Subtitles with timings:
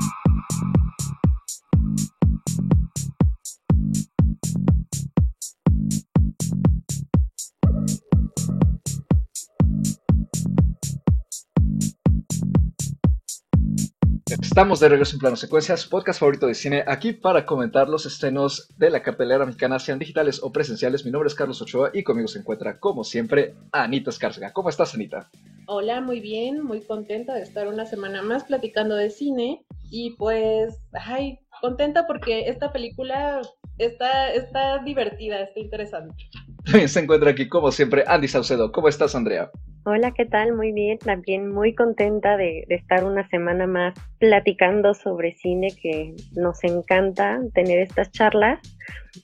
[0.00, 0.29] Mm-hmm.
[14.50, 18.68] Estamos de regreso en Plano Secuencias, podcast favorito de cine, aquí para comentar los estrenos
[18.78, 21.04] de la cartelera mexicana, sean digitales o presenciales.
[21.04, 24.52] Mi nombre es Carlos Ochoa y conmigo se encuentra, como siempre, Anita Escárcega.
[24.52, 25.30] ¿Cómo estás, Anita?
[25.68, 30.82] Hola, muy bien, muy contenta de estar una semana más platicando de cine y pues,
[30.94, 33.42] ay, contenta porque esta película
[33.78, 36.28] está, está divertida, está interesante.
[36.88, 38.72] Se encuentra aquí, como siempre, Andy Saucedo.
[38.72, 39.48] ¿Cómo estás, Andrea?
[39.84, 40.54] Hola, ¿qué tal?
[40.54, 46.62] Muy bien, también muy contenta de, estar una semana más platicando sobre cine, que nos
[46.64, 48.60] encanta tener estas charlas.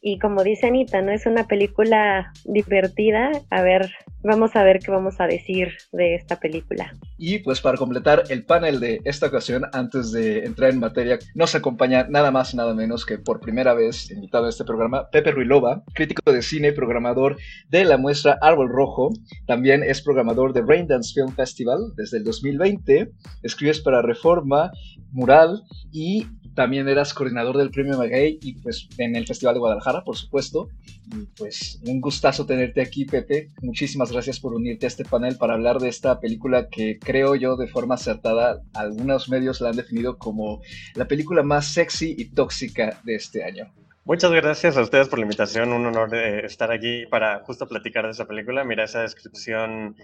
[0.00, 1.12] Y como dice Anita, ¿no?
[1.12, 3.30] Es una película divertida.
[3.50, 3.90] A ver,
[4.22, 6.92] vamos a ver qué vamos a decir de esta película.
[7.18, 11.54] Y pues para completar el panel de esta ocasión, antes de entrar en materia, nos
[11.54, 15.30] acompaña nada más y nada menos que por primera vez invitado a este programa, Pepe
[15.30, 17.36] Ruilova, crítico de cine, programador
[17.68, 19.10] de la muestra Árbol Rojo.
[19.46, 24.70] También es programador de Braindance Film Festival desde el 2020, escribes para Reforma,
[25.12, 30.02] Mural y también eras coordinador del Premio Magay y pues en el Festival de Guadalajara,
[30.02, 30.68] por supuesto.
[31.14, 33.48] Y pues un gustazo tenerte aquí, Pepe.
[33.62, 37.56] Muchísimas gracias por unirte a este panel para hablar de esta película que creo yo
[37.56, 40.60] de forma acertada, algunos medios la han definido como
[40.94, 43.70] la película más sexy y tóxica de este año.
[44.06, 48.12] Muchas gracias a ustedes por la invitación, un honor estar aquí para justo platicar de
[48.12, 48.64] esa película.
[48.64, 49.96] Mira esa descripción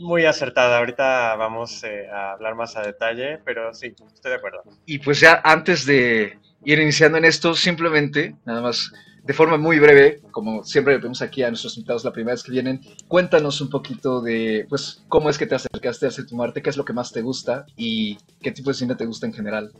[0.00, 0.78] muy acertada.
[0.78, 4.62] Ahorita vamos eh, a hablar más a detalle, pero sí, estoy de acuerdo.
[4.86, 8.92] Y pues ya antes de ir iniciando en esto, simplemente, nada más
[9.24, 12.42] de forma muy breve, como siempre le pedimos aquí a nuestros invitados la primera vez
[12.42, 16.42] que vienen, cuéntanos un poquito de, pues, cómo es que te acercaste a hacer tu
[16.42, 19.26] arte, qué es lo que más te gusta y qué tipo de cine te gusta
[19.26, 19.72] en general.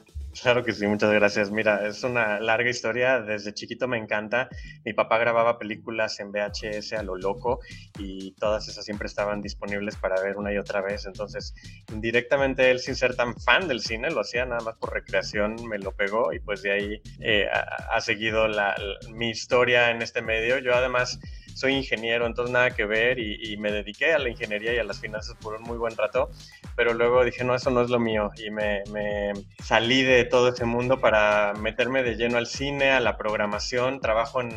[0.43, 1.51] Claro que sí, muchas gracias.
[1.51, 3.21] Mira, es una larga historia.
[3.21, 4.49] Desde chiquito me encanta.
[4.85, 7.61] Mi papá grababa películas en VHS a lo loco
[7.99, 11.07] y todas esas siempre estaban disponibles para ver una y otra vez.
[11.07, 11.55] Entonces,
[11.93, 15.79] indirectamente él, sin ser tan fan del cine, lo hacía nada más por recreación, me
[15.79, 17.49] lo pegó y pues de ahí eh,
[17.91, 18.47] ha, seguido
[19.13, 20.59] mi historia en este medio.
[20.59, 21.19] Yo además
[21.59, 25.01] soy ingeniero, entonces nada que ver y, me dediqué a la ingeniería y a las
[25.01, 26.31] finanzas por un muy buen rato,
[26.77, 28.85] pero luego dije, no, eso no es lo mío y me,
[29.65, 34.41] salí de todo ese mundo para meterme de lleno al cine, a la programación, trabajo
[34.41, 34.53] en,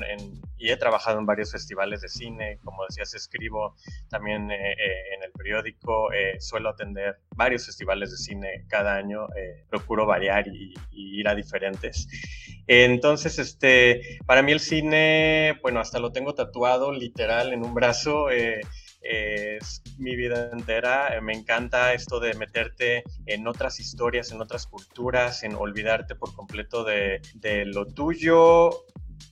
[0.60, 3.76] y he trabajado en varios festivales de cine, como decías, escribo
[4.10, 9.28] también eh, eh, en el periódico, eh, suelo atender varios festivales de cine cada año,
[9.72, 12.08] procuro variar y, y ir a diferentes.
[12.68, 18.30] Entonces, este, para mí el cine, bueno, hasta lo tengo tatuado literal en un brazo.
[18.30, 18.62] Eh,
[19.02, 21.16] es mi vida entera.
[21.16, 26.34] Eh, me encanta esto de meterte en otras historias, en otras culturas, en olvidarte por
[26.36, 27.22] completo de,
[27.66, 28.86] lo tuyo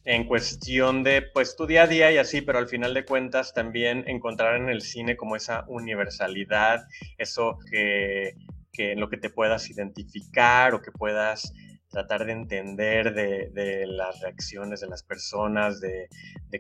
[0.06, 3.54] en cuestión de pues tu día a día y así, pero al final de cuentas
[3.54, 6.88] también encontrar en el cine como esa universalidad,
[7.18, 8.36] eso que,
[8.72, 11.54] que lo que te puedas identificar o que puedas
[11.90, 16.08] tratar de entender de, las reacciones de las personas, de,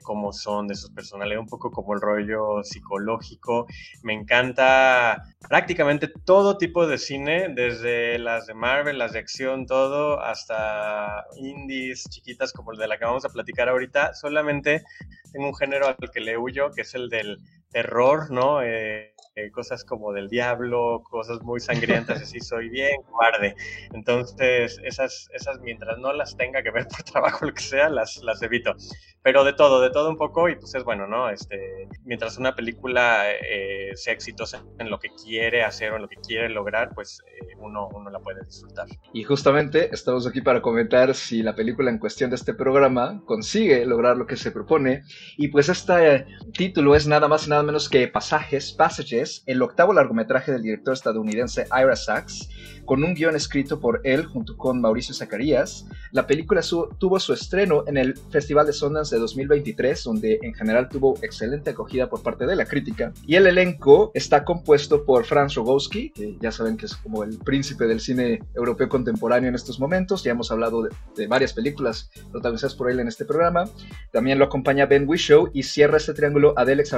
[0.03, 3.67] cómo son, de sus personalidades, un poco como el rollo psicológico.
[4.03, 10.19] Me encanta prácticamente todo tipo de cine, desde las de Marvel, las de acción, todo,
[10.19, 14.13] hasta indies chiquitas como el de la que vamos a platicar ahorita.
[14.13, 14.83] Solamente
[15.31, 17.39] tengo un género al que le huyo, que es el del
[17.71, 18.61] terror, ¿no?
[18.61, 23.55] Eh, eh, cosas como del diablo, cosas muy sangrientas, así soy bien cobarde.
[23.93, 28.17] Entonces, esas, esas mientras no las tenga que ver por trabajo, lo que sea, las,
[28.23, 28.75] las evito.
[29.21, 31.29] Pero de todo, de todo un poco, y pues es bueno, ¿no?
[31.29, 36.07] Este, mientras una película eh, sea exitosa en lo que quiere hacer o en lo
[36.09, 38.87] que quiere lograr, pues eh, uno, uno la puede disfrutar.
[39.13, 43.85] Y justamente estamos aquí para comentar si la película en cuestión de este programa consigue
[43.85, 45.03] lograr lo que se propone.
[45.37, 49.93] Y pues este título es nada más y nada menos que Pasajes, Passages el octavo
[49.93, 52.49] largometraje del director estadounidense Ira Sachs,
[52.89, 55.85] con un guion escrito por él junto con Mauricio Zacarías.
[56.11, 56.61] La película
[56.97, 61.69] tuvo su estreno en el Festival de Sundance de 2023, donde en general tuvo excelente
[61.69, 63.13] acogida por parte de la crítica.
[63.27, 67.37] Y el elenco está compuesto por Franz Rogowski, que ya saben que es como el
[67.37, 70.23] príncipe del cine europeo contemporáneo en estos momentos.
[70.23, 73.65] Ya hemos hablado de, varias películas protagonizadas por él en este programa.
[74.11, 76.93] También lo acompaña Ben Whishaw y cierra este triángulo Adelex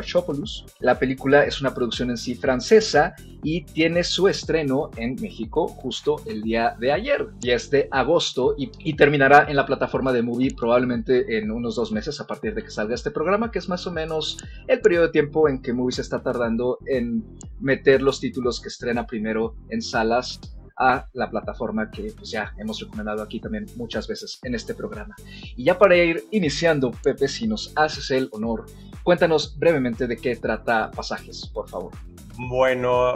[0.80, 6.22] La película es una producción en sí francesa y tiene su estreno en México justo
[6.26, 11.38] el día de ayer, 10 de agosto, y, terminará en la plataforma de Movie probablemente
[11.38, 13.92] en unos dos meses a partir de que salga este programa, que es más o
[13.92, 14.38] menos
[14.68, 17.24] el periodo de tiempo en que Movie se está tardando en
[17.60, 20.40] meter los títulos que estrena primero en salas
[20.78, 25.16] a la plataforma que pues, ya hemos recomendado aquí también muchas veces en este programa.
[25.56, 28.66] Y ya para ir iniciando, Pepe, si nos haces el honor,
[29.04, 31.92] cuéntanos brevemente de qué trata Pasajes, por favor.
[32.38, 33.16] Bueno,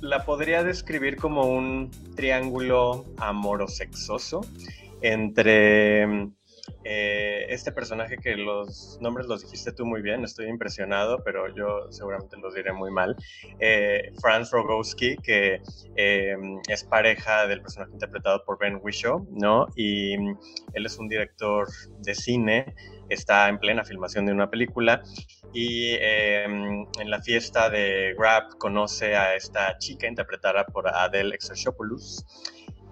[0.00, 4.40] la podría describir como un triángulo amorosexoso
[5.02, 6.30] entre
[6.84, 11.90] eh, este personaje que los nombres los dijiste tú muy bien, estoy impresionado, pero yo
[11.90, 13.16] seguramente los diré muy mal.
[13.58, 15.60] Eh, Franz Rogowski, que
[15.96, 16.36] eh,
[16.68, 19.66] es pareja del personaje interpretado por Ben Whishaw, ¿no?
[19.74, 21.66] Y él es un director
[22.00, 22.74] de cine,
[23.08, 25.02] está en plena filmación de una película
[25.52, 32.24] y en la fiesta de Grab conoce a esta chica interpretada por Adele Exarchopoulos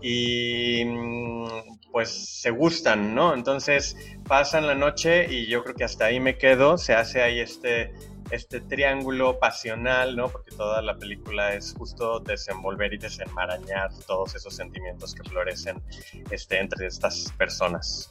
[0.01, 1.47] y mm,
[1.91, 2.11] pues
[2.43, 3.33] se gustan, ¿no?
[3.33, 3.97] Entonces
[4.29, 7.95] pasan la noche y yo creo que hasta ahí me quedo, se hace ahí este,
[8.31, 10.29] este triángulo pasional, ¿no?
[10.29, 15.83] Porque toda la película es justo desenvolver y desenmarañar todos esos sentimientos que florecen
[16.31, 18.11] este, entre estas personas.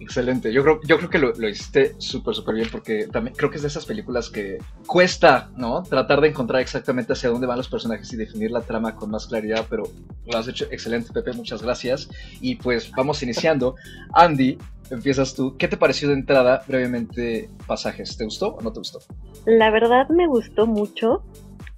[0.00, 3.50] Excelente, yo creo, yo creo que lo, lo hiciste súper, súper bien porque también creo
[3.50, 5.82] que es de esas películas que cuesta, ¿no?
[5.82, 9.26] Tratar de encontrar exactamente hacia dónde van los personajes y definir la trama con más
[9.26, 9.84] claridad, pero
[10.26, 12.08] lo has hecho excelente, Pepe, muchas gracias.
[12.40, 13.74] Y pues vamos iniciando.
[14.14, 14.56] Andy,
[14.90, 15.56] empiezas tú.
[15.56, 18.16] ¿Qué te pareció de entrada brevemente Pasajes?
[18.16, 19.00] ¿Te gustó o no te gustó?
[19.46, 21.24] La verdad me gustó mucho,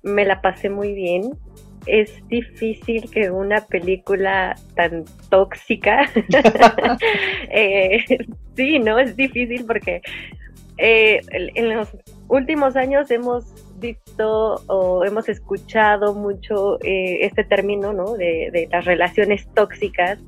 [0.03, 1.39] me la pasé muy bien
[1.87, 6.11] es difícil que una película tan tóxica,
[7.51, 8.05] eh,
[8.57, 8.99] sí, ¿no?
[8.99, 10.03] Es difícil porque
[10.79, 11.89] eh, en los
[12.29, 13.45] últimos años hemos
[13.81, 18.15] visto o hemos escuchado mucho eh, este término, ¿no?
[18.15, 20.19] De, de, las relaciones tóxicas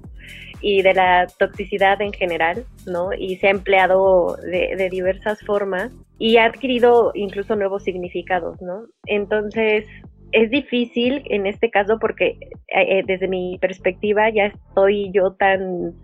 [0.61, 3.13] y de la toxicidad en general, ¿no?
[3.13, 8.87] Y se ha empleado de, de diversas formas y ha adquirido incluso nuevos significados, ¿no?
[9.07, 9.87] Entonces,
[10.33, 12.39] es difícil en este caso porque
[12.69, 15.95] eh, eh, desde mi perspectiva ya estoy yo tan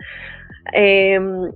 [0.72, 1.52] em,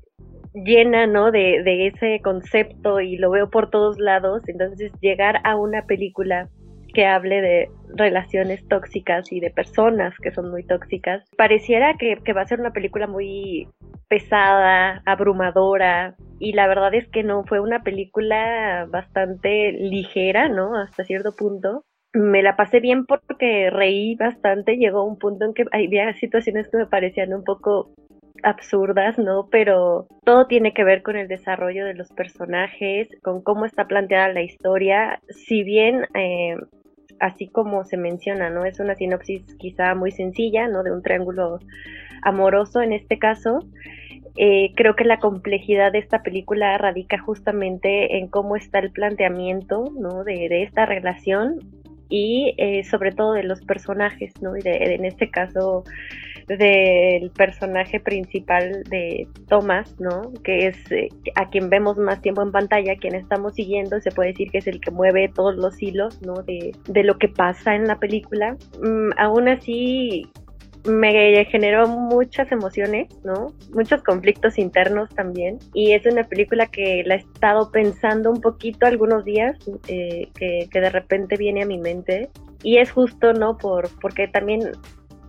[0.54, 1.30] llena ¿no?
[1.30, 6.48] De, de, ese concepto y lo veo por todos lados, entonces llegar a una película
[6.92, 12.32] que hable de relaciones tóxicas y de personas que son muy tóxicas, pareciera que, que
[12.32, 13.66] va a ser una película muy
[14.08, 20.76] pesada, abrumadora, y la verdad es que no, fue una película bastante ligera, ¿no?
[20.76, 25.64] Hasta cierto punto, me la pasé bien porque reí bastante, llegó un punto en que
[25.72, 27.90] había situaciones que me parecían un poco
[28.42, 29.48] absurdas, ¿no?
[29.50, 34.32] Pero todo tiene que ver con el desarrollo de los personajes, con cómo está planteada
[34.32, 36.06] la historia, si bien...
[36.14, 36.56] Eh,
[37.20, 38.64] así como se menciona, ¿no?
[38.64, 40.82] Es una sinopsis quizá muy sencilla, ¿no?
[40.82, 41.60] De un triángulo
[42.22, 43.60] amoroso en este caso.
[44.36, 49.92] Eh, creo que la complejidad de esta película radica justamente en cómo está el planteamiento,
[49.96, 50.24] ¿no?
[50.24, 51.60] De, de esta relación
[52.12, 54.54] y eh, sobre todo de los personajes, ¿no?
[54.54, 55.82] Y de, en este caso
[56.46, 60.30] del personaje principal de Thomas, ¿no?
[60.44, 64.32] Que es eh, a quien vemos más tiempo en pantalla, quien estamos siguiendo, se puede
[64.32, 66.34] decir que es el que mueve todos los hilos, ¿no?
[66.42, 68.58] De, de lo que pasa en la película.
[68.82, 70.28] Mm, aún así,
[70.84, 73.48] me generó muchas emociones, ¿no?
[73.72, 75.58] Muchos conflictos internos también.
[75.74, 79.56] Y es una película que la he estado pensando un poquito algunos días,
[79.88, 82.30] eh, que, de repente viene a mi mente.
[82.62, 83.58] Y es justo, ¿no?
[83.58, 84.72] Por, porque también,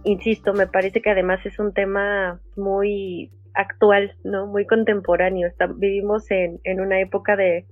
[0.04, 4.48] insisto, me parece que además es un tema muy actual, ¿no?
[4.48, 5.51] Muy contemporáneo.
[5.75, 7.66] vivimos en, en una época de,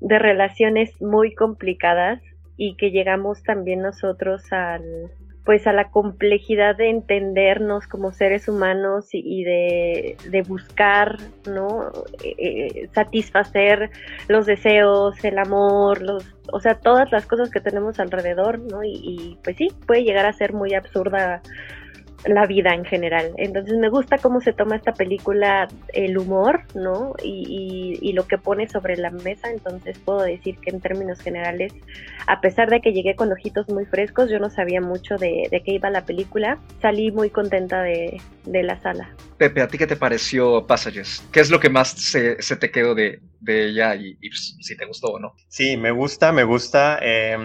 [0.00, 2.20] de relaciones muy complicadas
[2.58, 5.10] y que llegamos también nosotros al,
[5.46, 11.16] pues a la complejidad de entendernos como seres humanos y, de, buscar,
[11.48, 11.92] ¿no?
[12.24, 13.90] Eh, eh, satisfacer
[14.26, 18.82] los deseos, el amor, los, o sea, todas las cosas que tenemos alrededor, ¿no?
[18.82, 21.40] Y, y pues sí, puede llegar a ser muy absurda
[22.24, 23.32] la vida en general.
[23.36, 27.14] Entonces me gusta cómo se toma esta película, el humor, ¿no?
[27.22, 29.50] Y, y, lo que pone sobre la mesa.
[29.50, 31.72] Entonces puedo decir que en términos generales,
[32.26, 35.62] a pesar de que llegué con ojitos muy frescos, yo no sabía mucho de, de
[35.62, 36.58] qué iba la película.
[36.80, 39.14] Salí muy contenta de, de, la sala.
[39.36, 41.22] Pepe, ¿a ti qué te pareció Passages?
[41.32, 44.56] ¿Qué es lo que más se, se te quedó de, de ella y, y pues,
[44.60, 45.34] si te gustó o no?
[45.48, 46.98] Sí, me gusta, me gusta.
[47.02, 47.36] Eh,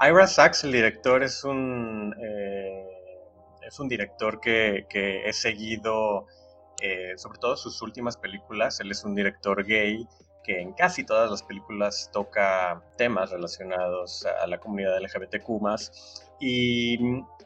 [0.00, 2.14] Ira Sachs, el director, es un...
[2.20, 2.83] Eh
[3.74, 6.26] es un director que, he seguido,
[6.80, 8.78] eh, sobre todo sus últimas películas.
[8.78, 10.06] Él es un director gay
[10.44, 15.48] que en casi todas las películas toca temas relacionados a la comunidad LGBTQ.
[16.38, 16.98] Y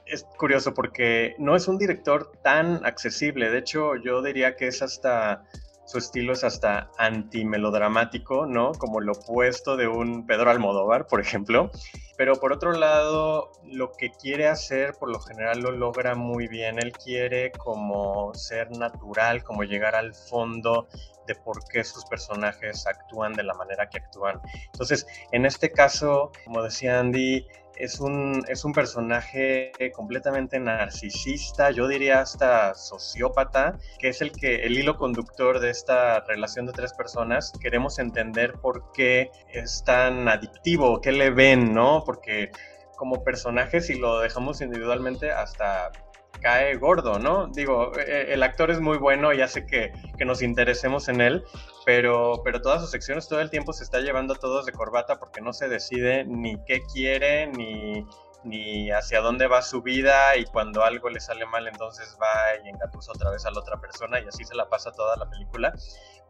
[0.05, 3.51] es curioso porque no es un director tan accesible.
[3.51, 5.45] De hecho, yo diría que es hasta
[5.87, 8.73] su estilo es hasta antimelodramático, ¿no?
[8.73, 11.71] Como lo opuesto de un Pedro Almodóvar, por ejemplo.
[12.19, 16.81] Pero por otro lado, lo que quiere hacer por lo general lo logra muy bien.
[16.81, 20.89] Él quiere como ser natural, como llegar al fondo
[21.29, 24.41] de por qué sus personajes actúan de la manera que actúan.
[24.73, 27.47] Entonces, en este caso, como decía Andy,
[27.79, 34.67] es un, es un personaje completamente narcisista, yo diría hasta sociópata, que es el que
[34.67, 37.53] el hilo conductor de esta relación de tres personas.
[37.61, 42.03] Queremos entender por qué es tan adictivo, qué le ven, ¿no?
[42.05, 42.51] Porque
[42.97, 45.93] como personaje, si lo dejamos individualmente, hasta
[46.41, 47.49] cae gordo, ¿no?
[47.49, 51.21] Digo, e, e, el actor es muy bueno y hace que, que, nos interesemos en
[51.21, 51.45] él,
[51.85, 55.19] pero, pero todas sus secciones todo el tiempo se está llevando a todos de corbata
[55.19, 58.07] porque no se decide ni qué quiere, ni,
[58.45, 62.69] ni hacia dónde va su vida y cuando algo le sale mal entonces va y
[62.69, 65.75] engatusa otra vez a la otra persona y así se la pasa toda la película.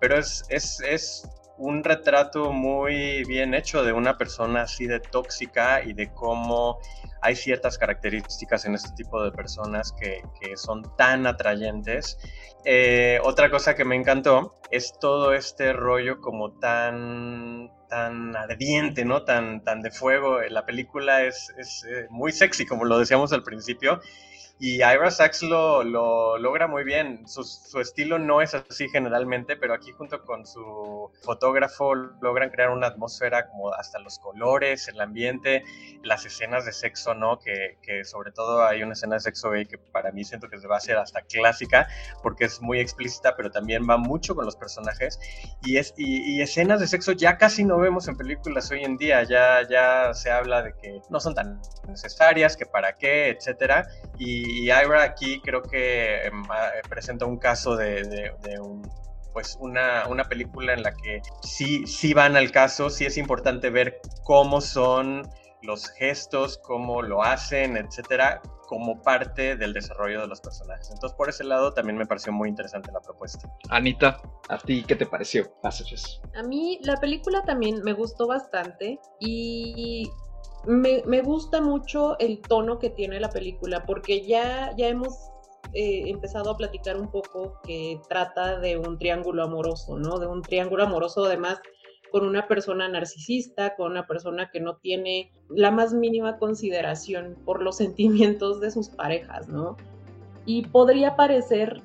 [0.01, 5.83] Pero es, es, es un retrato muy bien hecho de una persona así de tóxica
[5.83, 6.79] y de cómo
[7.21, 10.23] hay ciertas características en este tipo de personas que,
[10.57, 12.19] son tan atrayentes.
[12.65, 19.25] Eh, otra cosa que me encantó es todo este rollo como tan tan ardiente, ¿no?
[19.25, 20.41] Tan, tan de fuego.
[20.43, 24.01] La película es, es eh, muy sexy, como lo decíamos al principio,
[24.61, 27.29] y Ira Sachs lo, lo logra muy bien.
[27.29, 32.71] Su, su, estilo no es así generalmente, pero aquí junto con su fotógrafo logran crear
[32.71, 35.63] una atmósfera como hasta los colores, el ambiente,
[36.03, 37.39] las escenas de sexo, ¿no?
[37.39, 40.59] Que, que sobre todo hay una escena de sexo gay que para mí siento que
[40.59, 41.87] se va a hacer hasta clásica
[42.23, 45.21] porque es muy explícita, pero también va mucho con los personajes.
[45.63, 48.97] Y, es, y, y escenas de sexo ya casi no vemos en películas hoy en
[48.97, 53.87] día, ya, ya se habla de que no son tan necesarias, que para qué, etcétera.
[54.19, 56.43] Y y Ira aquí creo que em,
[56.89, 58.83] presenta un caso de, un,
[59.33, 63.71] pues una, una, película en la que sí, sí van al caso, sí es importante
[63.71, 65.23] ver cómo son
[65.63, 70.91] los gestos, cómo lo hacen, etcétera, como parte del desarrollo de los personajes.
[70.93, 73.51] Entonces, por ese lado también me pareció muy interesante la propuesta.
[73.71, 76.21] Anita, ¿a ti qué te pareció Passages?
[76.35, 80.11] A mí la película también me gustó bastante y
[80.67, 85.15] me, gusta mucho el tono que tiene la película, porque ya, ya hemos
[85.73, 90.19] eh, empezado a platicar un poco que trata de un triángulo amoroso, ¿no?
[90.19, 91.61] De un triángulo amoroso además
[92.11, 97.63] con una persona narcisista, con una persona que no tiene la más mínima consideración por
[97.63, 99.77] los sentimientos de sus parejas, ¿no?
[100.47, 101.83] Y podría parecer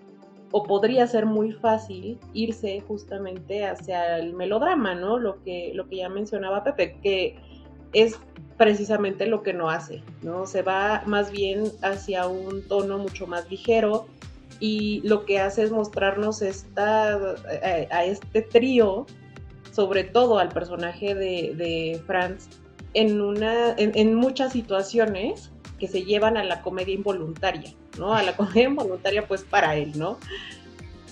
[0.52, 5.18] o podría ser muy fácil irse justamente hacia el melodrama, ¿no?
[5.18, 7.36] Lo que, lo que ya mencionaba Pepe, que
[7.94, 8.20] es
[8.58, 10.46] precisamente lo que no hace, ¿no?
[10.46, 14.08] Se va más bien hacia un tono mucho más ligero
[14.60, 19.06] y lo que hace es mostrarnos esta, a, este trío,
[19.72, 22.48] sobre todo al personaje de, Franz,
[22.94, 28.14] en, una, en, muchas situaciones que se llevan a la comedia involuntaria, ¿no?
[28.14, 30.18] A la comedia involuntaria pues para él, ¿no?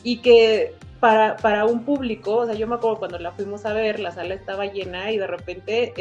[0.04, 3.74] Y que para, para, un público, o sea, yo me acuerdo cuando la fuimos a
[3.74, 5.94] ver, la sala estaba llena y de repente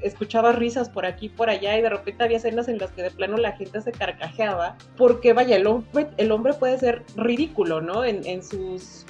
[0.00, 3.12] escuchaba risas por aquí por allá y de repente había escenas en las que de
[3.12, 8.04] plano la gente se carcajeaba, porque vaya, el hombre, el hombre puede ser ridículo, ¿no?
[8.04, 9.06] En, en sus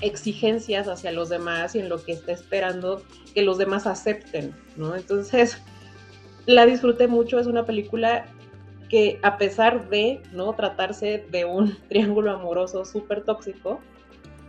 [0.00, 3.02] exigencias hacia los demás y en lo que está esperando
[3.34, 4.96] que los demás acepten, ¿no?
[4.96, 5.62] Entonces,
[6.46, 8.26] la disfruté mucho, es una película
[8.88, 13.80] que a pesar de no tratarse de un triángulo amoroso súper tóxico,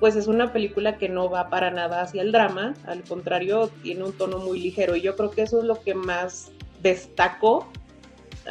[0.04, 4.04] pues es una película que no va para nada hacia el drama, al contrario, tiene
[4.04, 7.72] un tono muy ligero y yo creo que eso es lo que más destaco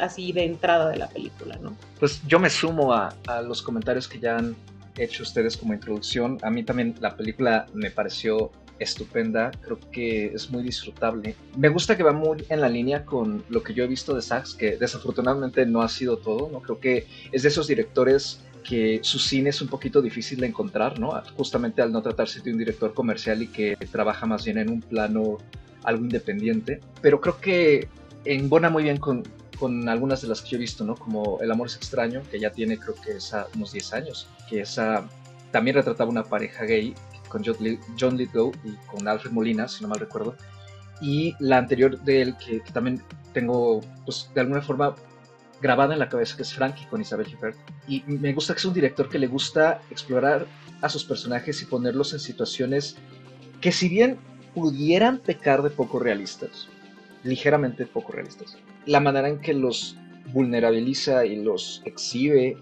[0.01, 1.77] así de entrada de la película, ¿no?
[1.99, 4.55] Pues yo me sumo a, a los comentarios que ya han
[4.97, 6.39] hecho ustedes como introducción.
[6.41, 11.35] A mí también la película me pareció estupenda, creo que es muy disfrutable.
[11.55, 14.23] Me gusta que va muy en la línea con lo que yo he visto de
[14.23, 16.61] Sachs, que desafortunadamente no ha sido todo, ¿no?
[16.61, 20.99] Creo que es de esos directores que su cine es un poquito difícil de encontrar,
[20.99, 21.11] ¿no?
[21.35, 24.81] Justamente al no tratarse de un director comercial y que trabaja más bien en un
[24.81, 25.37] plano
[25.83, 26.79] algo independiente.
[27.01, 27.87] Pero creo que
[28.25, 29.23] embona muy bien con,
[29.59, 30.95] con algunas de las que yo he visto, ¿no?
[30.95, 34.61] Como El amor es extraño, que ya tiene creo que esa, unos 10 años, que
[34.61, 35.07] esa
[35.51, 36.95] también retrataba una pareja gay
[37.27, 37.43] con
[37.99, 40.35] John Lithgow y con Alfred Molina, si no mal recuerdo.
[41.01, 43.01] Y la anterior de él, que, que también
[43.33, 44.95] tengo, pues de alguna forma
[45.63, 47.57] grabada en la cabeza, que es Frankie con Isabel Huppert.
[47.87, 50.45] Y me gusta que es un director que le gusta explorar
[50.81, 52.97] a sus personajes y ponerlos en situaciones
[53.61, 54.17] que si bien
[54.53, 56.67] pudieran pecar de poco realistas,
[57.23, 59.95] ligeramente poco realistas, la manera en que los
[60.33, 62.57] vulnerabiliza y los exhibe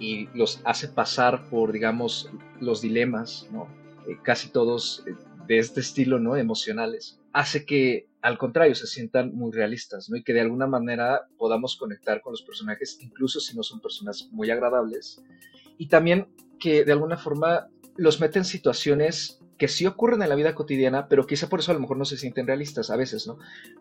[0.00, 2.30] y los hace pasar por, digamos,
[2.60, 3.68] los dilemas, ¿no?
[4.08, 5.14] Eh, casi todos eh,
[5.46, 6.36] de este estilo, ¿no?
[6.36, 10.16] Emocionales, hace que al contrario se sientan muy realistas, ¿no?
[10.16, 14.28] Y que de alguna manera podamos conectar con los personajes, incluso si no son personas
[14.32, 15.22] muy agradables.
[15.78, 20.34] Y también que de alguna forma los mete en situaciones que sí ocurren en la
[20.36, 23.26] vida cotidiana, pero quizá por eso a lo mejor no se sienten realistas a veces,
[23.26, 23.38] ¿no?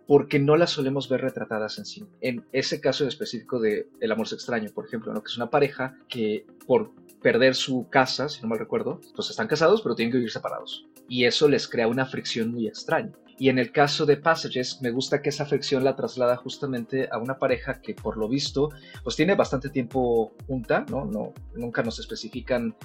[0.08, 2.06] Porque no las solemos ver retratadas en sí.
[2.20, 5.24] En ese caso específico de El amor extraño, por ejemplo, ¿no?
[5.24, 6.92] Que es una pareja que por
[7.22, 10.86] perder su casa, si no mal recuerdo, pues están casados, pero tienen que vivir separados.
[11.08, 13.14] Y eso les crea una fricción muy extraña.
[13.40, 17.18] Y en el caso de Passages, me gusta que esa fricción la traslada justamente a
[17.18, 18.70] una pareja que por lo visto,
[19.02, 21.06] pues tiene bastante tiempo junta, ¿no?
[21.06, 22.76] no nunca nos especifican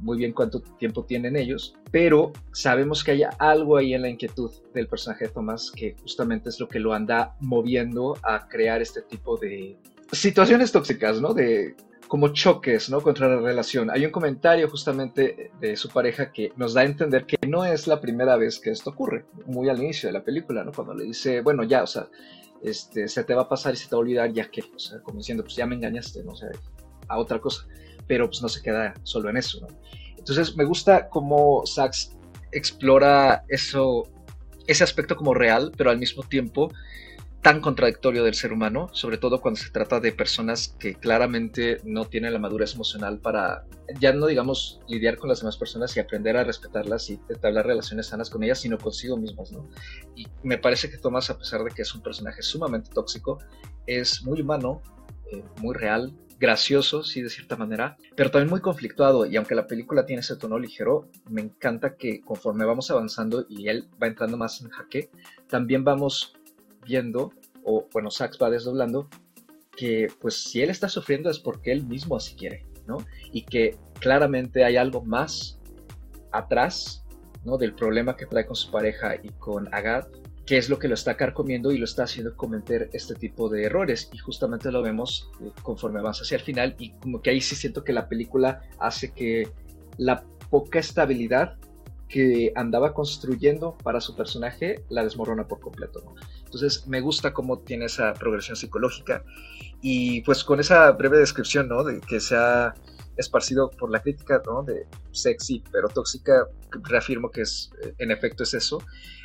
[0.00, 4.50] muy bien cuánto tiempo tienen ellos, pero sabemos que hay algo ahí en la inquietud
[4.74, 9.02] del personaje de Thomas que justamente es lo que lo anda moviendo a crear este
[9.02, 9.78] tipo de
[10.10, 11.32] situaciones tóxicas, ¿no?
[11.32, 11.76] De
[12.12, 13.00] como choques, ¿no?
[13.00, 13.90] Contra la relación.
[13.90, 17.86] Hay un comentario justamente de su pareja que nos da a entender que no es
[17.86, 20.72] la primera vez que esto ocurre, muy al inicio de la película, ¿no?
[20.72, 22.08] Cuando le dice, bueno, ya, o sea,
[22.62, 24.78] este, se te va a pasar y se te va a olvidar ya que, o
[24.78, 26.32] sea, como diciendo, pues ya me engañaste, ¿no?
[26.32, 26.50] O sea,
[27.08, 27.66] a otra cosa
[28.06, 29.66] pero pues no se queda solo en eso.
[30.18, 32.14] Entonces me gusta cómo Sachs
[32.50, 34.04] explora eso,
[34.66, 36.70] ese aspecto como real, pero al mismo tiempo
[37.42, 42.04] tan contradictorio del ser humano, sobre todo cuando se trata de personas que claramente no
[42.04, 43.64] tienen la madurez emocional para,
[43.98, 48.06] ya no digamos, lidiar con las demás personas y aprender a respetarlas y entablar relaciones
[48.06, 49.68] sanas con ellas, sino consigo mismos, ¿no?
[50.14, 53.38] Y me parece que Thomas, a pesar de que es un personaje sumamente tóxico,
[53.88, 54.80] es muy humano,
[55.32, 59.26] eh, muy real, gracioso, sí, de cierta manera, pero también muy conflictuado.
[59.26, 63.68] Y aunque la película tiene ese tono ligero, me encanta que conforme vamos avanzando y
[63.68, 65.10] él va entrando más en jaque,
[65.48, 66.34] también vamos
[66.84, 67.32] viendo,
[67.64, 69.08] o bueno, Sax va desdoblando,
[69.76, 72.98] que pues si él está sufriendo es porque él mismo así quiere, ¿no?
[73.32, 75.60] Y que claramente hay algo más
[76.30, 77.04] atrás,
[77.44, 77.56] ¿no?
[77.56, 80.08] Del problema que trae con su pareja y con Agatha
[80.46, 83.64] qué es lo que lo está carcomiendo y lo está haciendo cometer este tipo de
[83.64, 84.10] errores.
[84.12, 87.54] Y justamente lo vemos eh, conforme avanza hacia el final y como que ahí sí
[87.54, 89.48] siento que la película hace que
[89.98, 91.56] la poca estabilidad
[92.08, 96.14] que andaba construyendo para su personaje la desmorona por completo.
[96.52, 99.24] Entonces me gusta cómo tiene esa progresión psicológica
[99.80, 101.82] y pues con esa breve descripción ¿no?
[101.82, 102.74] de que se ha
[103.16, 104.62] esparcido por la crítica ¿no?
[104.62, 106.46] de sexy pero tóxica,
[106.82, 108.82] reafirmo que es, en efecto es eso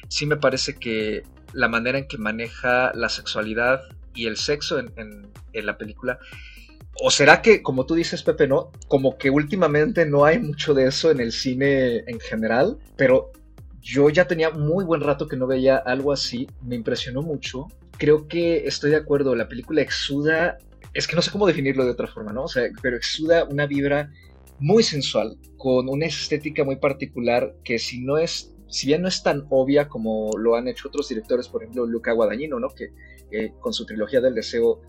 [0.07, 3.81] sí me parece que la manera en que maneja la sexualidad
[4.13, 6.19] y el sexo en, la película,
[7.01, 10.87] o será que, como tú dices, Pepe, no, como que últimamente no hay mucho de
[10.87, 13.31] eso en el cine en general, pero
[13.87, 17.67] yo ya tenía muy buen rato que no veía algo así, me impresionó mucho.
[17.97, 20.57] Creo que estoy de acuerdo, la película exuda,
[20.93, 22.43] es que no sé cómo definirlo de otra forma, ¿no?
[22.43, 24.11] O sea, pero exuda una vibra
[24.59, 29.23] muy sensual, con una estética muy particular que si no es si bien no es
[29.23, 32.67] tan obvia como lo han hecho otros directores, por ejemplo Luca Guadagnino, ¿no?
[32.67, 32.91] que
[33.61, 34.81] con su trilogía del deseo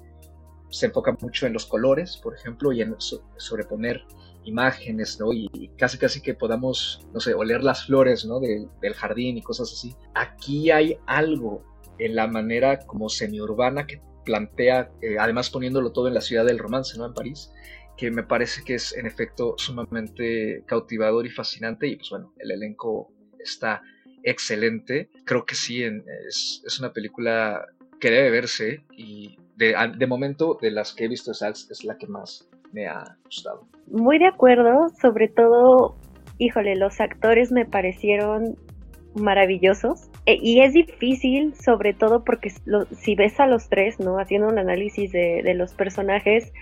[0.71, 4.03] se enfoca mucho en los colores, por ejemplo, y en sobreponer
[4.49, 5.33] imágenes, ¿no?
[5.33, 8.41] Y, casi casi que podamos, no sé, oler las flores, ¿no?
[8.41, 9.95] del jardín y cosas así.
[10.15, 11.63] Aquí hay algo
[11.99, 16.59] en la manera como semiurbana que plantea, eh, además poniéndolo todo en la ciudad del
[16.59, 17.07] romance, ¿no?
[17.07, 17.51] En París,
[17.97, 22.51] que me parece que es en efecto sumamente cautivador y fascinante y pues bueno, el
[22.51, 23.83] elenco está
[24.23, 25.11] excelente.
[25.25, 27.65] Creo que sí, es, una película
[28.01, 32.49] que debe verse y de, momento de las que he visto es la que más
[32.73, 33.67] me ha gustado.
[33.87, 35.97] Muy de acuerdo, sobre todo,
[36.39, 38.57] híjole, los actores me parecieron
[39.15, 42.51] maravillosos e, y es difícil sobre todo porque
[42.93, 44.19] si ves a los tres, ¿no?
[44.19, 46.53] Haciendo un análisis de, los personajes,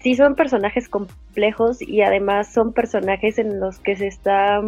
[0.00, 4.60] sí son personajes complejos y además son personajes en los que se está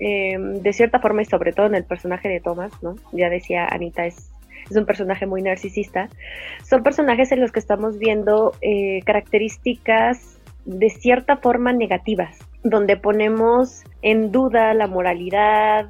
[0.00, 2.94] Em, de cierta forma y sobre todo en el personaje de Thomas, ¿no?
[3.12, 4.30] Ya decía Anita, es,
[4.70, 6.08] es un personaje muy narcisista.
[6.64, 13.84] Son personajes en los que estamos viendo eh, características de cierta forma negativas, donde ponemos
[14.02, 15.86] en duda la moralidad,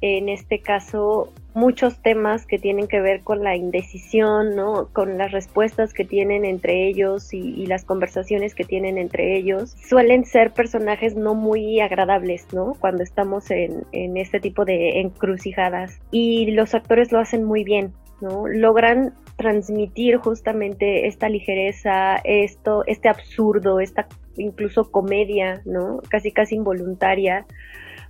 [0.00, 4.88] en este caso muchos temas que tienen que ver con la indecisión, ¿no?
[4.92, 9.76] Con las respuestas que tienen entre ellos y, las conversaciones que tienen entre ellos.
[9.86, 12.74] Suelen ser personajes no muy agradables, ¿no?
[12.80, 16.00] Cuando estamos en, en este tipo de encrucijadas.
[16.10, 18.46] Y los actores lo hacen muy bien, ¿no?
[18.46, 24.06] Logran transmitir justamente esta ligereza, esto, este absurdo, esta
[24.36, 26.00] incluso comedia, ¿no?
[26.08, 27.44] Casi casi involuntaria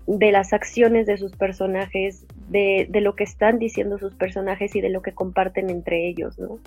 [0.07, 4.81] de las acciones de sus personajes, de, de, lo que están diciendo sus personajes y
[4.81, 6.59] de lo que comparten entre ellos, ¿no?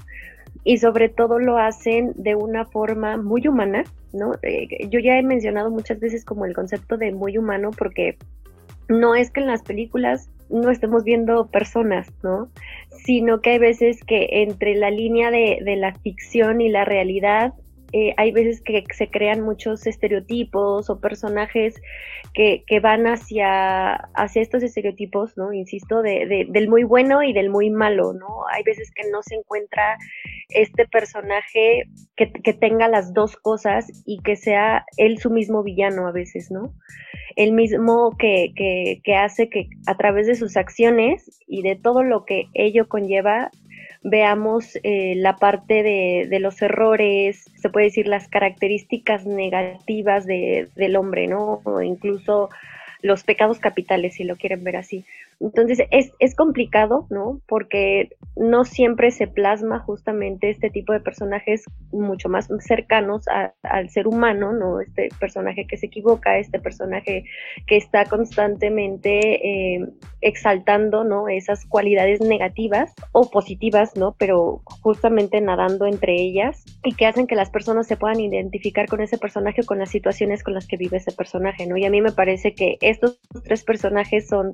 [0.64, 4.34] Y sobre todo lo hacen de una forma muy humana, ¿no?
[4.42, 8.18] Eh, yo ya he mencionado muchas veces como el concepto de muy humano porque
[8.88, 12.50] no es que en las películas no estemos viendo personas, ¿no?
[13.06, 17.54] Sino que hay veces que entre la línea de, de la ficción y la realidad
[17.92, 21.82] eh, hay veces que se crean muchos estereotipos o personajes
[22.34, 25.54] que, que van hacia, hacia estos estereotipos, ¿no?
[25.54, 28.46] Insisto, de, del muy bueno y del muy malo, ¿no?
[28.52, 29.98] Hay veces que no se encuentra
[30.50, 31.84] este personaje
[32.16, 36.52] que, que tenga las dos cosas y que sea él su mismo villano a veces,
[36.52, 36.74] ¿no?
[37.36, 42.04] El mismo que, que, que hace que a través de sus acciones y de todo
[42.04, 43.52] lo que ello conlleva,
[44.08, 50.70] veamos eh, la parte de, de, los errores, se puede decir las características negativas de,
[50.76, 51.62] del hombre, ¿no?
[51.64, 52.50] O incluso
[53.02, 55.06] los pecados capitales, si lo quieren ver así.
[55.40, 57.42] Entonces es, es complicado, ¿no?
[57.48, 63.26] Porque no siempre se plasma justamente este tipo de personajes mucho más cercanos
[63.64, 64.82] al ser humano, ¿no?
[64.82, 67.26] Este personaje que se equivoca, este personaje
[67.68, 69.88] que está constantemente eh,
[70.22, 71.28] exaltando, ¿no?
[71.28, 74.16] Esas cualidades negativas o positivas, ¿no?
[74.18, 79.02] Pero justamente nadando entre ellas y que hacen que las personas se puedan identificar con
[79.02, 81.78] ese personaje o con las situaciones con las que vive ese personaje, ¿no?
[81.78, 84.52] Y a mí me parece que estos tres personajes son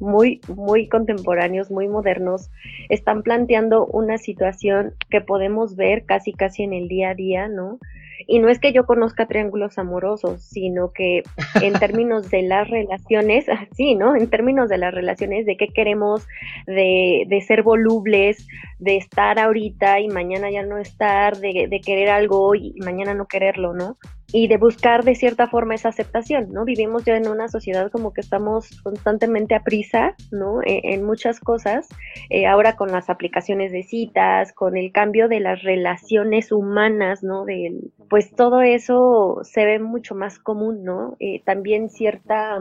[0.00, 2.50] muy, muy contemporáneos, muy modernos,
[2.88, 7.78] están planteando una situación que podemos ver casi, casi en el día a día, ¿no?
[8.26, 11.22] Y no es que yo conozca triángulos amorosos, sino que
[11.60, 14.16] en términos de las relaciones, sí, ¿no?
[14.16, 16.26] En términos de las relaciones, de qué queremos,
[16.66, 18.46] de, de ser volubles,
[18.78, 23.26] de estar ahorita y mañana ya no estar, de, de querer algo y mañana no
[23.26, 23.96] quererlo, ¿no?
[24.32, 26.64] Y de buscar de cierta forma esa aceptación, ¿no?
[26.64, 30.62] Vivimos ya en una sociedad como que estamos constantemente a prisa, ¿no?
[30.62, 31.88] E, en, muchas cosas,
[32.30, 37.44] eh, ahora con las aplicaciones de citas, con el cambio de las relaciones humanas, ¿no?
[37.44, 37.74] De,
[38.08, 41.16] pues todo eso se ve mucho más común, ¿no?
[41.20, 42.58] Eh, también cierta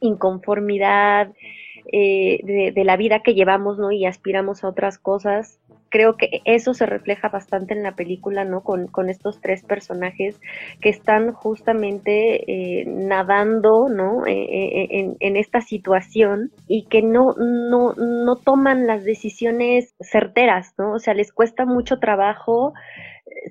[0.00, 1.32] inconformidad
[1.92, 3.92] eh, de, de, la vida que llevamos, ¿no?
[3.92, 8.62] Y aspiramos a otras cosas, creo que eso se refleja bastante en la película, ¿no?
[8.62, 10.40] Con, con estos tres personajes
[10.80, 14.26] que están justamente eh, nadando, ¿no?
[14.26, 20.74] Eh, eh, en, en, esta situación y que no, no, no toman las decisiones certeras,
[20.78, 20.92] ¿no?
[20.92, 22.72] O sea, les cuesta mucho trabajo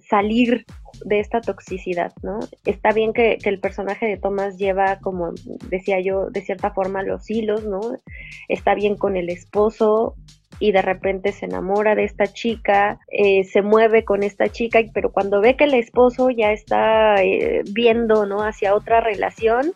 [0.08, 0.66] salir
[1.06, 2.40] de esta toxicidad, ¿no?
[2.66, 5.34] Está bien que, que, el personaje de Thomas lleva, como
[5.70, 7.80] decía yo, de cierta forma los hilos, ¿no?
[8.48, 10.16] Está bien con el esposo,
[10.60, 15.12] y de repente se enamora de esta chica, eh, se mueve con esta chica, pero
[15.12, 18.44] cuando ve que el esposo ya está eh, viendo, ¿no?
[18.44, 19.72] Hacia otra relación,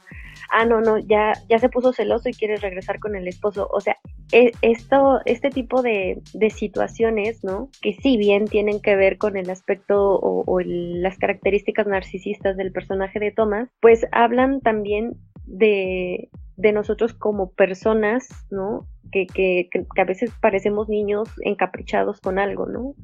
[0.49, 3.67] ah, no, no, ya, ya se puso celoso y quiere regresar con el esposo.
[3.71, 3.97] O sea,
[4.31, 7.69] e, esto, este tipo de, de, situaciones, ¿no?
[7.81, 13.19] Que si bien tienen que ver con el aspecto o, las características narcisistas del personaje
[13.19, 15.13] de Thomas, pues hablan también
[15.45, 18.87] de, de nosotros como personas, ¿no?
[19.11, 22.95] Que, que, que, a veces parecemos niños encaprichados con algo, ¿no?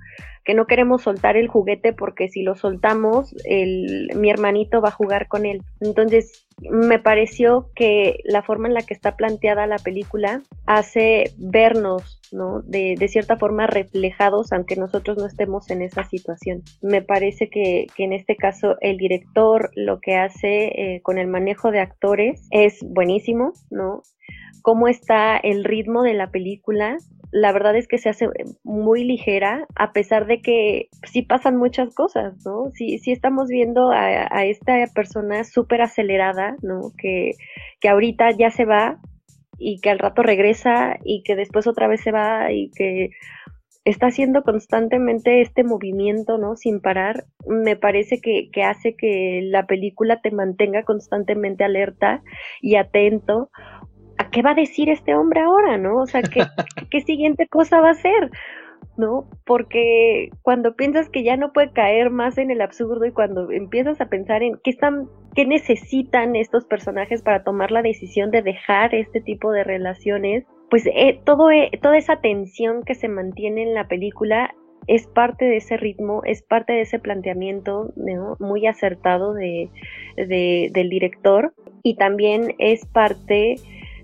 [0.43, 4.93] Que no queremos soltar el juguete porque si lo soltamos, el, mi hermanito va a
[4.93, 5.61] jugar con él.
[5.81, 12.21] Entonces, me pareció que la forma en la que está planteada la película hace vernos,
[12.31, 12.61] ¿no?
[12.63, 16.63] De, de cierta forma reflejados, aunque nosotros no estemos en esa situación.
[16.81, 21.27] Me parece que, que en este caso el director lo que hace eh, con el
[21.27, 24.01] manejo de actores es buenísimo, ¿no?
[24.61, 26.97] Cómo está el ritmo de la película,
[27.31, 28.27] la verdad es que se hace
[28.63, 32.71] muy ligera, a pesar de que sí pasan muchas cosas, ¿no?
[32.73, 36.91] Sí, sí estamos viendo a, esta persona súper acelerada, ¿no?
[36.97, 37.33] Que,
[37.79, 38.97] que ahorita ya se va
[39.59, 43.09] y que al rato regresa y que después otra vez se va y que
[43.85, 46.55] está haciendo constantemente este movimiento, ¿no?
[46.55, 52.23] Sin parar, me parece que, que hace que la película te mantenga constantemente alerta
[52.61, 53.49] y atento
[54.19, 56.01] a qué va a decir este hombre ahora, ¿no?
[56.01, 56.43] O sea, ¿qué,
[56.91, 58.29] qué siguiente cosa va a hacer?
[58.97, 59.29] ¿no?
[59.45, 64.01] Porque cuando piensas que ya no puede caer más en el absurdo y cuando empiezas
[64.01, 68.93] a pensar en qué están, qué necesitan estos personajes para tomar la decisión de dejar
[68.93, 73.73] este tipo de relaciones, pues eh, todo, eh, toda esa tensión que se mantiene en
[73.73, 74.53] la película
[74.87, 78.35] es parte de ese ritmo, es parte de ese planteamiento ¿no?
[78.39, 79.69] muy acertado de,
[80.17, 81.53] de, del director
[81.83, 83.55] y también es parte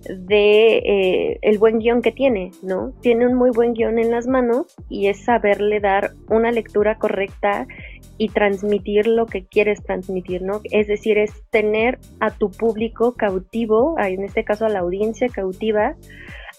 [0.10, 2.94] de eh, el buen guion que tiene, ¿no?
[3.02, 7.68] Tiene un muy buen guion en las manos y es saberle dar una lectura correcta
[8.18, 10.62] y transmitir lo que quieres transmitir, ¿no?
[10.72, 15.96] Es decir, es tener a tu público cautivo, en este caso a la audiencia cautiva,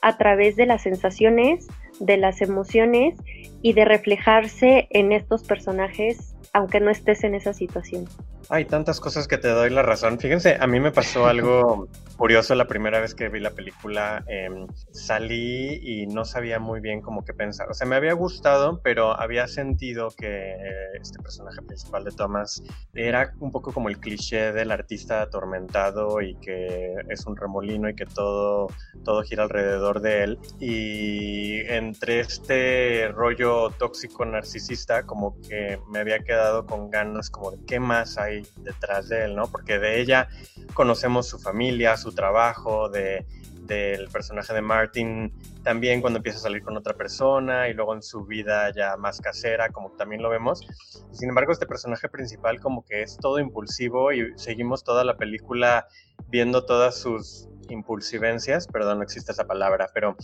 [0.02, 1.66] a través de las sensaciones,
[1.98, 3.14] de las emociones
[3.62, 8.06] y de reflejarse en estos personajes aunque no estés en esa situación.
[8.48, 10.18] Hay tantas cosas que te doy la razón.
[10.18, 14.66] Fíjense, a mí me pasó algo curioso, la primera vez que vi la película em,
[14.90, 17.68] salí y no sabía muy bien cómo que pensar.
[17.68, 20.54] O sea, me había gustado, pero había sentido que
[20.98, 22.62] este personaje principal de Thomas
[22.94, 27.94] era un poco como el cliché del artista atormentado y que es un remolino y
[27.94, 28.68] que todo,
[29.04, 30.38] todo gira alrededor de él.
[30.58, 37.58] Y entre este rollo tóxico narcisista, como que me había quedado con ganas como de
[37.66, 39.46] qué más hay detrás de él, ¿no?
[39.46, 40.28] Porque de ella
[40.74, 43.26] conocemos su familia, su trabajo, de,
[43.66, 45.32] del personaje de Martin
[45.62, 49.20] también cuando empieza a salir con otra persona y luego en su vida ya más
[49.20, 50.66] casera, como también lo vemos.
[51.10, 55.88] Sin embargo, este personaje principal como que es todo impulsivo y seguimos toda la película
[56.28, 60.16] viendo todas sus impulsivencias, perdón, no existe esa palabra, pero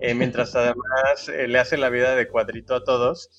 [0.00, 3.30] eh, mientras además eh, le hace la vida de cuadrito a todos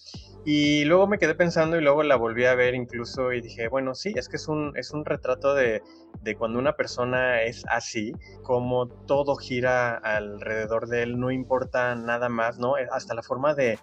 [0.43, 3.93] y luego me quedé pensando y luego la volví a ver incluso y dije, bueno,
[3.95, 5.81] sí, es que es un, es un retrato de,
[6.21, 12.29] de cuando una persona es así, como todo gira alrededor de él, no importa nada
[12.29, 12.77] más, ¿no?
[12.77, 13.79] Eh, hasta la forma de,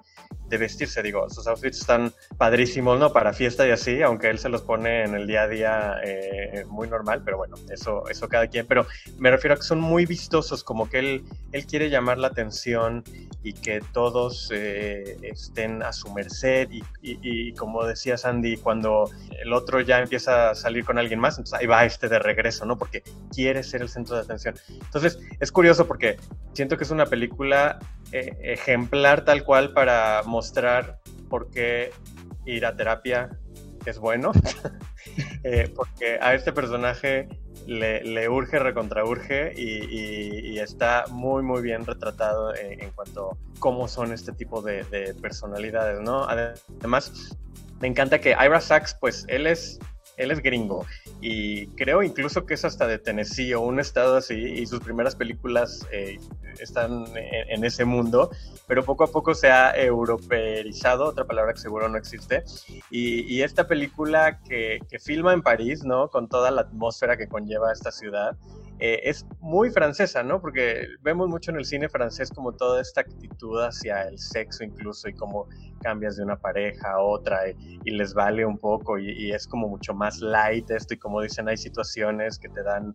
[0.49, 3.13] de vestirse, digo, sus outfits están padrísimos, ¿no?
[3.13, 6.65] Para fiesta y así, aunque él se los pone en el día a día eh,
[6.69, 8.87] muy normal, pero bueno, eso, eso cada quien, pero
[9.19, 13.05] me refiero a que son muy vistosos, como que él, él quiere llamar la atención
[13.43, 16.69] y que todos eh, estén a su merced
[17.03, 19.11] y, como decía Sandy, cuando
[19.43, 22.65] el otro ya empieza a salir con alguien más, entonces ahí va este de regreso,
[22.67, 22.79] ¿no?
[22.79, 23.03] Porque
[23.35, 24.55] quiere ser el centro de atención.
[24.69, 26.17] Entonces es curioso porque
[26.53, 27.79] siento que es una película
[28.13, 31.93] eh, ejemplar tal cual para mostrar por qué
[32.47, 33.31] ir a terapia
[33.85, 34.33] es bueno,
[35.45, 37.29] eh, porque a este personaje
[37.67, 44.13] le, urge, recontraurge y, y, está muy, muy bien retratado en, cuanto a cómo son
[44.13, 46.25] este tipo de, de, personalidades, ¿no?
[46.25, 47.37] Además,
[47.81, 49.79] me encanta que Ira Sachs, pues él es
[50.17, 50.85] él es gringo
[51.21, 55.17] y creo incluso que es hasta de Tennessee o un estado así y sus primeras
[55.17, 56.19] películas eh,
[56.61, 58.31] están en, ese mundo,
[58.67, 62.45] pero poco a poco se ha europeizado, otra palabra que seguro no existe,
[62.91, 66.09] y, esta película que, que, filma en París, ¿no?
[66.09, 68.37] Con toda la atmósfera que conlleva esta ciudad,
[68.81, 70.41] eh, es muy francesa, ¿no?
[70.41, 75.09] Porque vemos mucho en el cine francés como toda esta actitud hacia el sexo incluso
[75.09, 75.49] y cómo
[75.79, 79.95] cambias de una pareja a otra y, les vale un poco y, es como mucho
[79.95, 82.95] más light esto y como dicen hay situaciones que te dan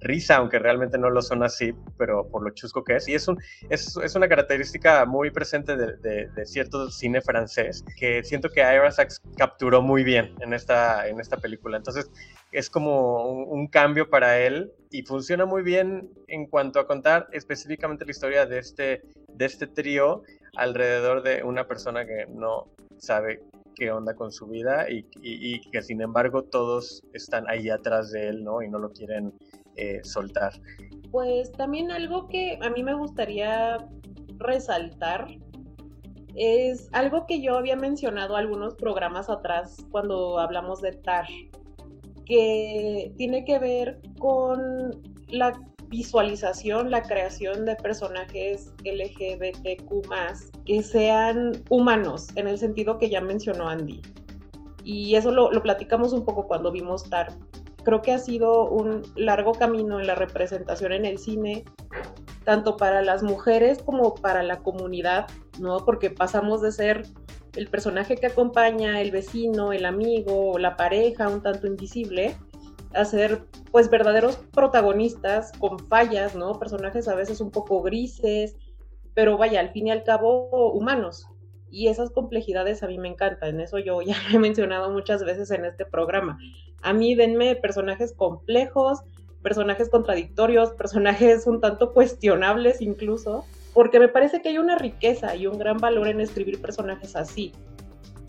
[0.00, 3.08] risa, aunque realmente no lo son así, pero por lo chusco que es.
[3.08, 3.38] Y es, un,
[3.70, 8.90] es, es una característica muy presente de, de, cierto cine francés que siento que Ira
[8.90, 11.78] Sachs capturó muy bien en esta, en esta película.
[11.78, 12.10] Entonces
[12.52, 18.04] es como un, cambio para él y funciona muy bien en cuanto a contar específicamente
[18.04, 20.22] la historia de este, de este trío
[20.56, 23.40] alrededor de una persona que no sabe
[23.74, 28.44] qué onda con su vida y, que sin embargo todos están ahí atrás de él,
[28.44, 28.62] ¿no?
[28.62, 29.32] Y no lo quieren
[29.76, 30.52] eh, soltar.
[31.10, 33.78] Pues también algo que a mí me gustaría
[34.38, 35.26] resaltar
[36.34, 41.26] es algo que yo había mencionado algunos programas atrás cuando hablamos de Tar,
[42.26, 45.52] que tiene que ver con la
[45.88, 50.08] visualización, la creación de personajes LGBTQ
[50.64, 54.00] que sean humanos, en el sentido que ya mencionó Andy.
[54.84, 57.32] Y eso lo, platicamos un poco cuando vimos Tar.
[57.84, 61.64] Creo que ha sido un largo camino en la representación en el cine,
[62.44, 65.26] tanto para las mujeres como para la comunidad,
[65.58, 65.78] ¿no?
[65.84, 67.06] Porque pasamos de ser
[67.56, 72.36] el personaje que acompaña, el vecino, el amigo, la pareja, un tanto invisible,
[72.94, 76.58] a ser pues verdaderos protagonistas con fallas, ¿no?
[76.58, 78.56] Personajes a veces un poco grises,
[79.14, 81.26] pero vaya, al fin y al cabo humanos.
[81.70, 85.50] Y esas complejidades a mí me encantan, eso yo ya lo he mencionado muchas veces
[85.50, 86.38] en este programa.
[86.82, 89.00] A mí denme personajes complejos,
[89.42, 95.46] personajes contradictorios, personajes un tanto cuestionables incluso, porque me parece que hay una riqueza y
[95.46, 97.52] un gran valor en escribir personajes así.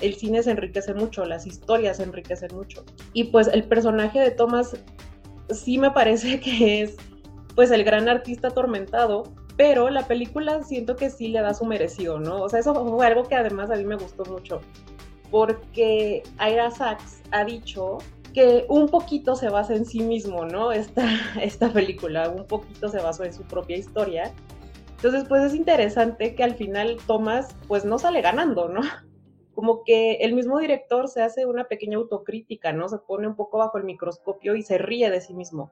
[0.01, 2.83] El cine se enriquece mucho, las historias se enriquecen mucho.
[3.13, 4.75] Y pues el personaje de Thomas
[5.49, 6.95] sí me parece que es
[7.55, 9.23] pues el gran artista atormentado,
[9.55, 12.41] pero la película siento que sí le da su merecido, ¿no?
[12.41, 14.59] O sea, eso fue algo que además a mí me gustó mucho,
[15.31, 17.99] porque Ira Sachs ha dicho
[18.33, 20.73] que un poquito se basa en sí mismo, ¿no?
[20.73, 21.07] Esta,
[21.41, 24.33] esta película, un poquito se basó en su propia historia
[25.05, 28.81] entonces, pues es interesante que al final Thomas, pues no sale ganando, ¿no?
[29.55, 32.89] Como que el mismo director se hace una pequeña autocrítica, ¿no?
[32.89, 35.71] Se pone un poco bajo el microscopio y se ríe de sí mismo.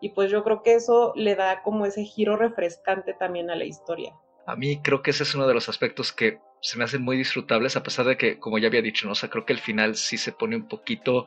[0.00, 3.64] Y pues yo creo que eso le da como ese giro refrescante también a la
[3.64, 4.14] historia.
[4.46, 7.16] A mí creo que ese es uno de los aspectos que se me hacen muy
[7.16, 9.12] disfrutables, a pesar de que, como ya había dicho, ¿no?
[9.12, 11.26] O sea, creo que el final sí se pone un poquito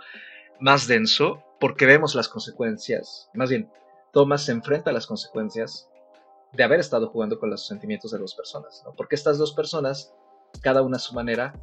[0.59, 3.69] más denso, porque vemos las consecuencias, más bien,
[4.13, 5.89] Thomas se enfrenta a las consecuencias
[6.53, 8.93] de haber estado jugando con los sentimientos de dos personas, ¿no?
[8.95, 10.13] Porque estas dos personas,
[10.61, 11.53] cada una a su manera,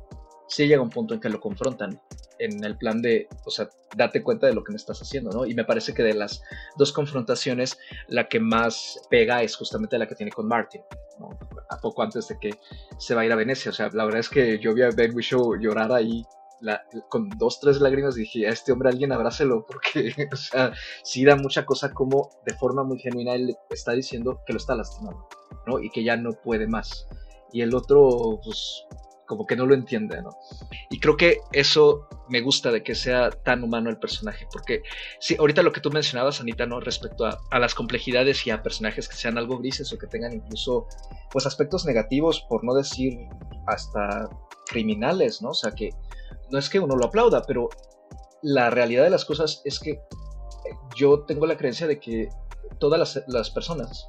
[0.48, 2.00] sí llega un punto en que lo confrontan
[2.38, 5.46] en el plan de, o sea, date cuenta de lo que me estás haciendo, ¿no?
[5.46, 6.42] Y me parece que de las
[6.76, 7.78] dos confrontaciones,
[8.08, 10.82] la que más pega es justamente la que tiene con Martin,
[11.18, 11.30] ¿no?
[11.70, 12.50] A poco antes de que
[12.98, 14.90] se va a ir a Venecia, o sea, la verdad es que yo vi a
[14.90, 16.24] Ben Whishaw llorar ahí
[17.08, 21.36] con dos, tres lágrimas dije, a este hombre alguien abrácelo, porque, o sea, sí da
[21.36, 25.28] mucha cosa como de forma muy genuina él está diciendo que lo está lastimando,
[25.66, 25.80] ¿no?
[25.80, 27.06] Y que ya no puede más.
[27.52, 28.84] Y el otro, pues,
[29.26, 30.30] como que no lo entiende, ¿no?
[30.90, 34.82] Y creo que eso me gusta de que sea tan humano el personaje, porque
[35.18, 36.80] sí, ahorita lo que tú mencionabas, Anita, ¿no?
[36.80, 40.86] Respecto a, las complejidades y a personajes que sean algo grises o que tengan incluso,
[41.30, 43.18] pues, aspectos negativos, por no decir
[43.66, 44.28] hasta
[44.66, 45.50] criminales, ¿no?
[45.50, 45.90] O sea, que
[46.50, 47.68] no es que uno lo aplauda, pero
[48.42, 50.00] la realidad de las cosas es que
[50.96, 52.28] yo tengo la creencia de que
[52.78, 54.08] todas las personas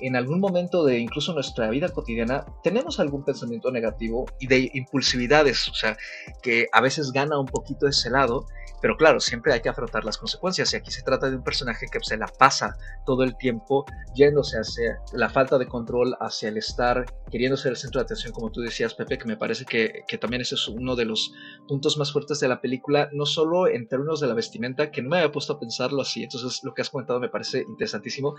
[0.00, 5.68] en algún momento de incluso nuestra vida cotidiana tenemos algún pensamiento negativo y de impulsividades,
[5.68, 5.96] o sea,
[6.42, 8.46] que a veces gana un poquito ese lado,
[8.80, 11.86] pero claro, siempre hay que afrontar las consecuencias y aquí se trata de un personaje
[11.90, 16.56] que se la pasa todo el tiempo yéndose hacia la falta de control, hacia el
[16.56, 20.04] estar queriendo ser el centro de atención, como tú decías, Pepe, que me parece que,
[20.08, 21.32] que también ese es uno de los
[21.68, 25.10] puntos más fuertes de la película, no solo en términos de la vestimenta, que no
[25.10, 28.34] me había puesto a pensarlo así, entonces lo que has comentado me parece interesantísimo,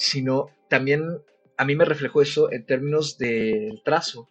[0.00, 1.22] sino también
[1.58, 4.28] a mí me reflejó eso en términos del trazo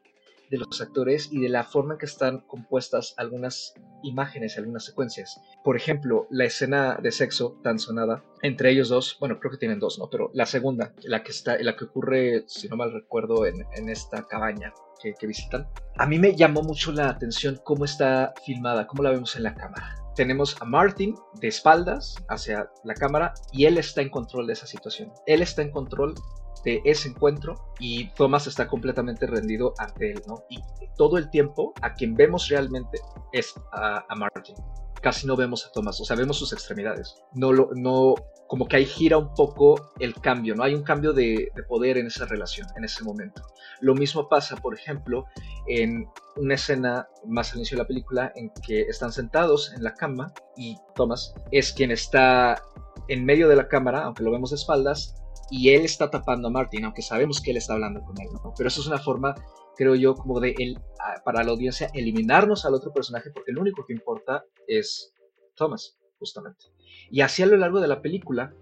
[0.49, 5.39] de los actores y de la forma en que están compuestas algunas imágenes, algunas secuencias.
[5.63, 9.79] Por ejemplo, la escena de sexo tan sonada entre ellos dos, bueno, creo que tienen
[9.79, 10.09] dos, ¿no?
[10.09, 13.89] Pero la segunda, la que está, la que ocurre, si no mal recuerdo, en, en
[13.89, 18.87] esta cabaña que, que visitan, a mí me llamó mucho la atención cómo está filmada,
[18.87, 23.63] cómo la vemos en la cámara tenemos a Martin de espaldas hacia la cámara y
[23.63, 25.13] él está en control de esa situación.
[25.25, 26.13] Él está en control
[26.65, 30.43] de ese encuentro y Thomas está completamente rendido ante él, ¿no?
[30.49, 30.59] Y
[30.97, 32.99] todo el tiempo a quien vemos realmente
[33.31, 34.55] es a, Martin.
[35.01, 37.15] Casi no vemos a Thomas, o sea, vemos sus extremidades.
[37.33, 38.15] No lo, no,
[38.49, 40.63] como que ahí gira un poco el cambio, ¿no?
[40.63, 43.43] Hay un cambio de, de, poder en esa relación, en ese momento.
[43.79, 45.25] Lo mismo pasa, por ejemplo,
[45.67, 49.93] en una escena más al inicio de la película en que están sentados en la
[49.93, 52.59] cama y Thomas es quien está
[53.07, 55.13] en medio de la cámara, aunque lo vemos de espaldas,
[55.51, 58.51] y él está tapando a Martin, aunque sabemos que él está hablando con él, ¿no?
[58.57, 59.35] Pero eso es una forma,
[59.75, 60.79] creo yo, como de él,
[61.23, 65.13] para la audiencia, eliminarnos al otro personaje, porque lo único que importa es
[65.55, 66.65] Thomas, justamente.
[67.09, 68.53] Y así a lo largo de la película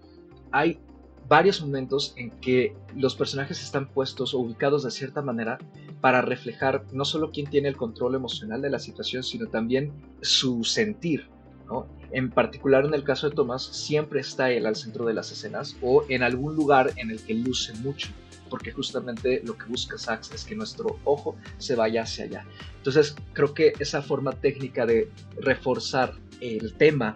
[0.51, 0.79] hay
[1.27, 5.57] varios momentos en que los personajes están puestos o ubicados de cierta manera
[5.99, 9.91] para reflejar no solo quién tiene el control emocional de la situación, sino también
[10.21, 11.27] su sentir.
[11.65, 11.85] ¿no?
[12.11, 15.75] En particular en el caso de Tomás, siempre está él al centro de las escenas
[15.81, 18.07] o en algún lugar en el que luce mucho,
[18.49, 22.45] porque justamente lo que busca Sachs es que nuestro ojo se vaya hacia allá.
[22.77, 27.15] Entonces creo que esa forma técnica de reforzar el tema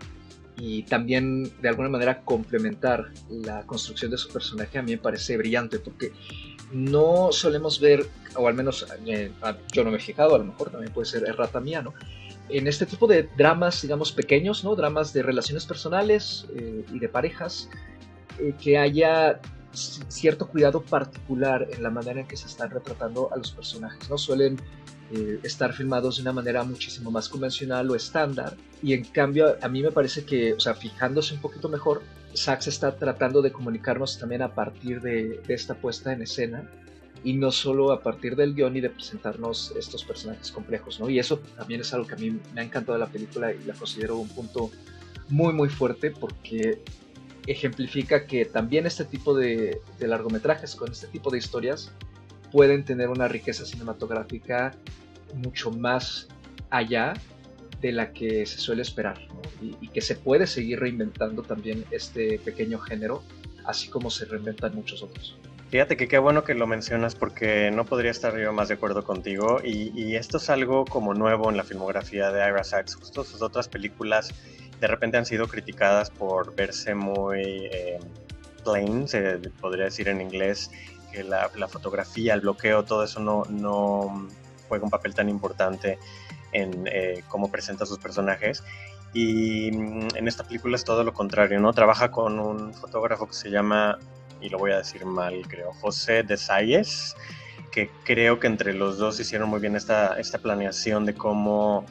[0.57, 5.37] y también de alguna manera complementar la construcción de su personaje a mí me parece
[5.37, 6.11] brillante porque
[6.71, 9.31] no solemos ver, o al menos eh,
[9.71, 11.93] yo no me he fijado, a lo mejor también puede ser errata mía, ¿no?
[12.49, 14.75] En este tipo de dramas, digamos, pequeños, ¿no?
[14.75, 17.69] Dramas de relaciones personales eh, y de parejas,
[18.39, 19.39] eh, que haya
[19.73, 24.17] cierto cuidado particular en la manera en que se están retratando a los personajes, ¿no?
[24.17, 24.59] Suelen
[25.13, 28.55] eh, estar filmados de una manera muchísimo más convencional o estándar.
[28.81, 32.01] Y en cambio, a mí me parece que, o sea, fijándose un poquito mejor,
[32.33, 36.69] Sachs está tratando de comunicarnos también a partir de, esta puesta en escena
[37.23, 41.09] y no solo a partir del guion y de presentarnos estos personajes complejos, ¿no?
[41.09, 43.63] Y eso también es algo que a mí me ha encantado de la película y
[43.65, 44.71] la considero un punto
[45.29, 46.81] muy, muy fuerte porque
[47.47, 51.91] ejemplifica que también este tipo de, de largometrajes con este tipo de historias
[52.51, 54.73] pueden tener una riqueza cinematográfica
[55.35, 56.27] mucho más
[56.69, 57.13] allá
[57.81, 59.41] de la que se suele esperar ¿no?
[59.61, 63.23] y, y, que se puede seguir reinventando también este pequeño género,
[63.65, 65.37] así como se reinventan muchos otros.
[65.71, 69.03] Fíjate que qué bueno que lo mencionas porque no podría estar yo más de acuerdo
[69.03, 72.95] contigo y, y esto es algo como nuevo en la filmografía de Ira Sachs.
[72.95, 74.33] Justo sus otras películas
[74.81, 77.99] de repente han sido criticadas por verse muy eh,
[78.63, 80.71] plain, se podría decir en inglés,
[81.11, 84.27] que la, fotografía, el bloqueo, todo eso no,
[84.67, 85.99] juega un papel tan importante
[86.51, 88.63] en eh, cómo presenta a sus personajes.
[89.13, 91.73] Y mm, en esta película es todo lo contrario, ¿no?
[91.73, 93.99] Trabaja con un fotógrafo que se llama,
[94.41, 97.15] y lo voy a decir mal, creo, José de Salles,
[97.71, 101.85] que creo que entre los dos hicieron muy bien esta planeación de cómo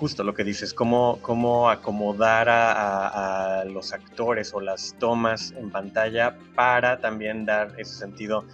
[0.00, 6.38] justo lo que dices, cómo, cómo acomodar a, los actores o las tomas en pantalla
[6.54, 8.46] para también dar ese sentido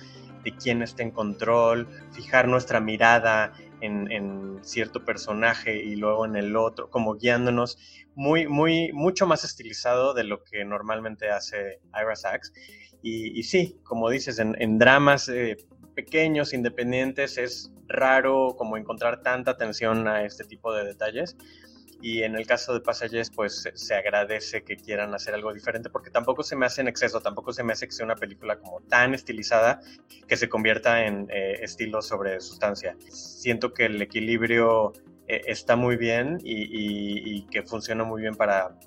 [0.43, 6.57] de quién está en control, fijar nuestra mirada en, cierto personaje y luego en el
[6.57, 7.79] otro, como guiándonos
[8.17, 12.53] muy, muy, mucho más estilizado de lo que normalmente hace Ira Sachs.
[13.03, 15.57] Y, sí, como dices, en, dramas eh,
[15.95, 21.37] pequeños, independientes, es raro como encontrar tanta atención a este tipo de detalles.
[22.03, 26.11] Y en el caso de Pasajes, pues se agradece que quieran hacer algo diferente, porque
[26.11, 28.81] tampoco se me hace en exceso, tampoco se me hace que sea una película como
[28.83, 29.81] tan estilizada
[30.29, 32.97] que se convierta en eh, estilo sobre sustancia.
[33.09, 34.93] Siento que el equilibrio
[35.27, 38.79] eh, está muy bien y, que funciona muy bien para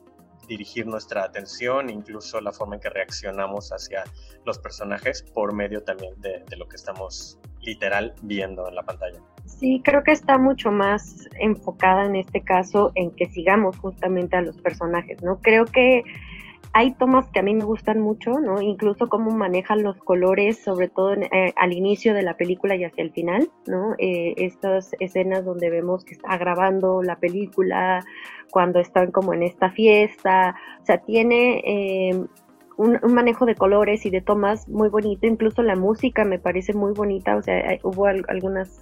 [0.47, 4.03] dirigir nuestra atención, incluso la forma en que reaccionamos hacia
[4.45, 9.19] los personajes por medio también de lo que estamos literal viendo en la pantalla.
[9.45, 14.41] Sí, creo que está mucho más enfocada en este caso en que sigamos justamente a
[14.41, 15.39] los personajes, ¿no?
[15.41, 16.03] Creo que
[16.71, 18.61] hay tomas que a mí me gustan mucho, ¿no?
[18.61, 23.03] Incluso cómo manejan los colores, sobre todo eh, al inicio de la película y hacia
[23.03, 23.95] el final, ¿no?
[23.97, 28.05] Eh, estas escenas donde vemos que está grabando la película,
[28.51, 32.25] cuando están como en esta fiesta, o sea, tiene eh,
[32.79, 36.93] un, manejo de colores y de tomas muy bonito, incluso la música me parece muy
[36.93, 38.81] bonita, o sea, hubo algunas,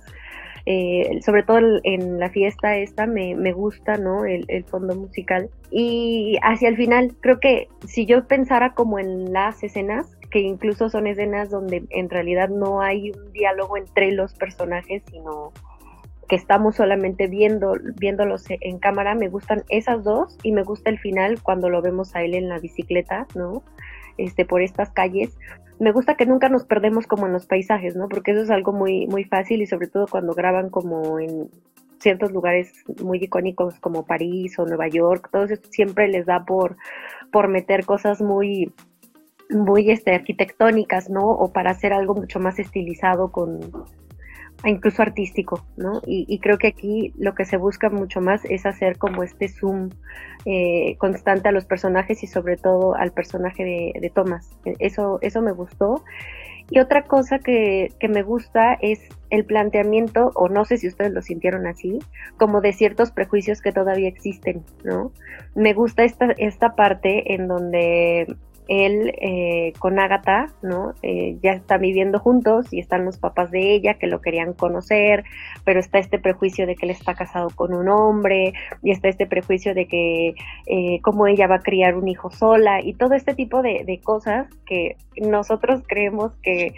[0.68, 4.26] eh, sobre todo en la fiesta esta me, me gusta, ¿no?
[4.26, 5.50] El, el, fondo musical.
[5.72, 10.90] Y hacia el final, creo que si yo pensara como en las escenas, que incluso
[10.90, 15.54] son escenas donde en realidad no hay un diálogo entre los personajes, sino
[16.28, 21.00] que estamos solamente viendo, viéndolos en cámara, me gustan esas dos y me gusta el
[21.00, 23.64] final cuando lo vemos a él en la bicicleta, ¿no?
[24.18, 25.38] Este, por estas calles.
[25.80, 28.10] Me gusta que nunca nos perdemos como en los paisajes, ¿no?
[28.10, 31.50] Porque eso es algo muy, muy fácil y sobre todo cuando graban como en
[32.00, 32.74] ciertos lugares
[33.04, 36.78] muy icónicos como París o Nueva York, todo eso siempre les da por,
[37.32, 38.74] por meter cosas muy,
[39.50, 41.30] muy este, arquitectónicas, ¿no?
[41.30, 43.60] O para hacer algo mucho más estilizado con,
[44.66, 46.02] incluso artístico, ¿no?
[46.06, 49.90] Y, creo que aquí lo que se busca mucho más es hacer como este zoom
[50.46, 54.50] eh, constante a los personajes y sobre todo al personaje de, Thomas.
[54.66, 56.04] E, eso, eso me gustó.
[56.70, 59.00] Y otra cosa que, que, me gusta es
[59.30, 62.00] el planteamiento, o no sé si ustedes lo sintieron así,
[62.38, 65.12] como de ciertos prejuicios que todavía existen, ¿no?
[65.56, 68.36] Me gusta esta, esta parte en donde
[68.68, 70.94] él eh, con Agatha, ¿no?
[71.02, 75.24] Eh, ya están viviendo juntos y están los papás de ella que lo querían conocer,
[75.64, 78.54] pero está este prejuicio de que él está casado con un hombre
[78.84, 80.34] y está este prejuicio de que
[80.68, 84.48] eh, cómo ella va a criar un hijo sola y todo este tipo de, cosas
[84.66, 86.74] que nosotros creemos que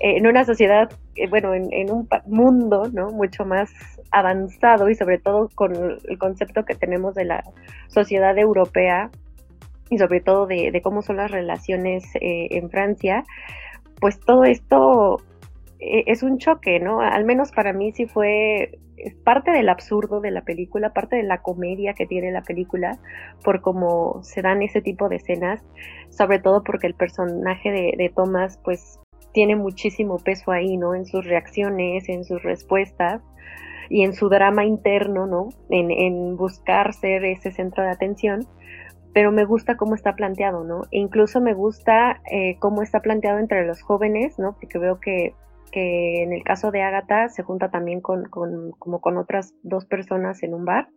[0.00, 0.90] en una sociedad,
[1.30, 3.10] bueno, en, en un mundo, ¿no?
[3.10, 3.70] Mucho más
[4.10, 7.44] avanzado y sobre todo con el concepto que tenemos de la
[7.88, 9.10] sociedad europea
[9.90, 13.24] y sobre todo de, cómo son las relaciones eh, en Francia,
[14.00, 15.20] pues todo esto
[15.78, 17.00] eh, es un choque, ¿no?
[17.00, 18.78] Al menos para mí sí fue
[19.24, 22.98] parte del absurdo de la película, parte de la comedia que tiene la película,
[23.42, 25.62] por cómo se dan ese tipo de escenas,
[26.10, 29.00] sobre todo porque el personaje de, de Thomas, pues
[29.32, 30.94] tiene muchísimo peso ahí, ¿no?
[30.94, 33.20] En sus reacciones, en sus respuestas
[33.90, 35.48] y en su drama interno, ¿no?
[35.70, 38.46] En, en buscar ser ese centro de atención
[39.14, 40.82] pero me gusta cómo está planteado, ¿no?
[40.90, 44.56] E incluso me gusta eh, cómo está planteado entre los jóvenes, ¿no?
[44.60, 45.34] Porque veo que,
[45.70, 49.86] que en el caso de Agatha se junta también con, con, como con otras dos
[49.86, 50.88] personas en un bar,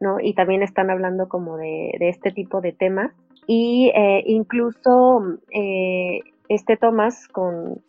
[0.00, 0.20] ¿no?
[0.20, 3.10] Y también están hablando como de, de este tipo de temas.
[3.48, 5.20] Y eh, incluso
[5.52, 7.82] eh, este Tomás con,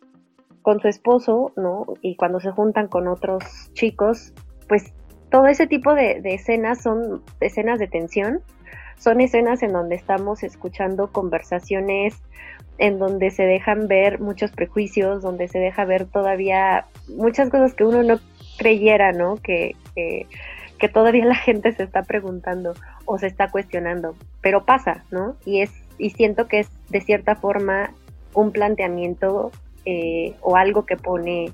[0.62, 1.86] con su esposo, ¿no?
[2.02, 4.34] Y cuando se juntan con otros chicos,
[4.68, 4.92] pues
[5.30, 8.40] todo ese tipo de, de escenas son escenas de tensión,
[9.00, 12.14] son escenas en donde estamos escuchando conversaciones
[12.78, 17.84] en donde se dejan ver muchos prejuicios, donde se deja ver todavía muchas cosas que
[17.84, 18.18] uno no
[18.56, 19.36] creyera, ¿no?
[19.36, 22.74] Que, que, todavía la gente se está preguntando
[23.04, 25.36] o se está cuestionando, pero pasa, ¿no?
[25.44, 27.92] Y es y siento que es de cierta forma
[28.32, 29.50] un planteamiento
[29.84, 31.52] eh, o algo que pone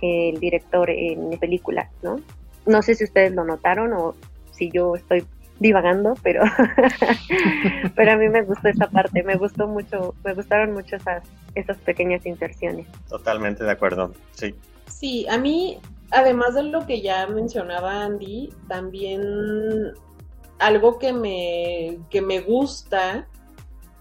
[0.00, 2.16] el director en la película, ¿no?
[2.64, 4.14] No sé si ustedes lo notaron o
[4.52, 5.26] si yo estoy
[5.62, 6.42] divagando, pero,
[7.96, 11.22] pero a mí me gustó esa parte, me gustó mucho, me gustaron mucho esas,
[11.54, 12.86] esas pequeñas inserciones.
[13.08, 14.54] Totalmente de acuerdo, sí.
[14.88, 15.78] Sí, a mí,
[16.10, 19.22] además de lo que ya mencionaba Andy, también
[20.58, 23.26] algo que me, que me gusta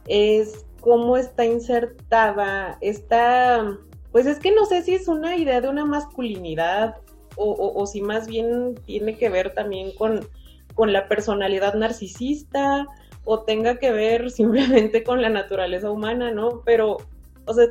[0.08, 3.78] es cómo está insertada esta,
[4.12, 6.98] pues es que no sé si es una idea de una masculinidad
[7.36, 10.28] o, o si más bien tiene que ver también con
[10.74, 12.88] con la personalidad narcisista
[13.26, 16.62] o tenga que ver simplemente con la naturaleza humana, ¿no?
[16.66, 16.98] Pero,
[17.46, 17.68] o sea,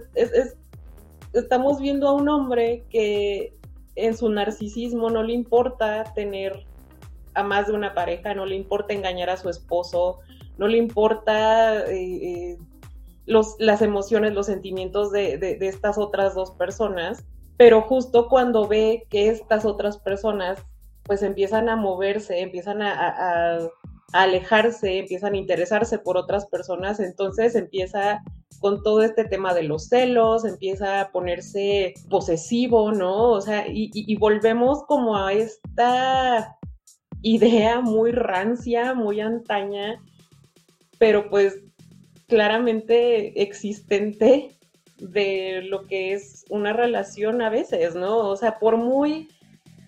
[1.33, 3.55] estamos viendo a un hombre que
[3.97, 6.65] en su narcisismo no le importa tener
[7.35, 10.19] a más de una pareja, no le importa engañar a su esposo,
[10.59, 12.59] no le importa eh, eh,
[13.27, 17.25] las emociones, los sentimientos de, estas otras dos personas,
[17.57, 20.65] pero justo cuando ve que estas otras personas
[21.05, 23.59] pues empiezan a moverse, empiezan a,
[24.13, 28.21] alejarse, empiezan a interesarse por otras personas, entonces empieza
[28.59, 33.31] con todo este tema de los celos, empieza a ponerse posesivo, ¿no?
[33.31, 36.59] O sea, y volvemos como a esta
[37.23, 40.03] idea muy rancia, muy antaña,
[40.99, 41.61] pero pues
[42.27, 44.57] claramente existente
[44.99, 48.19] de lo que es una relación a veces, ¿no?
[48.29, 49.29] O sea, por muy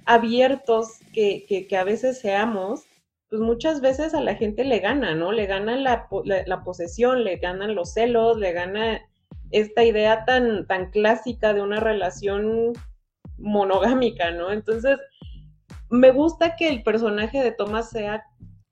[0.07, 2.85] abiertos que, que, a veces seamos,
[3.29, 5.33] pues muchas veces a la gente le gana, ¿no?
[5.33, 9.01] Le gana la, la, posesión, le ganan los celos, le gana
[9.51, 12.73] esta idea tan, tan clásica de una relación
[13.39, 14.53] monogámica, ¿no?
[14.53, 14.99] Entonces,
[15.91, 18.25] me gusta que el personaje de Thomas sea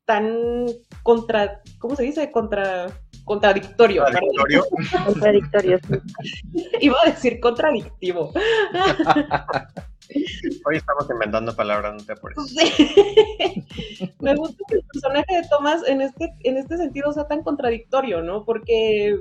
[0.07, 0.67] tan
[1.03, 2.33] contra, ¿cómo se dice?
[2.33, 2.89] Contra,
[3.25, 4.05] contradictorio.
[4.05, 4.65] Contradictorio.
[5.05, 5.79] contradictorio
[6.81, 8.33] Iba a decir contradictivo.
[10.67, 12.37] Hoy estamos inventando palabras, no te apures.
[14.21, 18.23] Me gusta que el personaje de Thomas en este, en este sentido sea tan contradictorio,
[18.23, 18.45] ¿no?
[18.45, 19.17] Porque,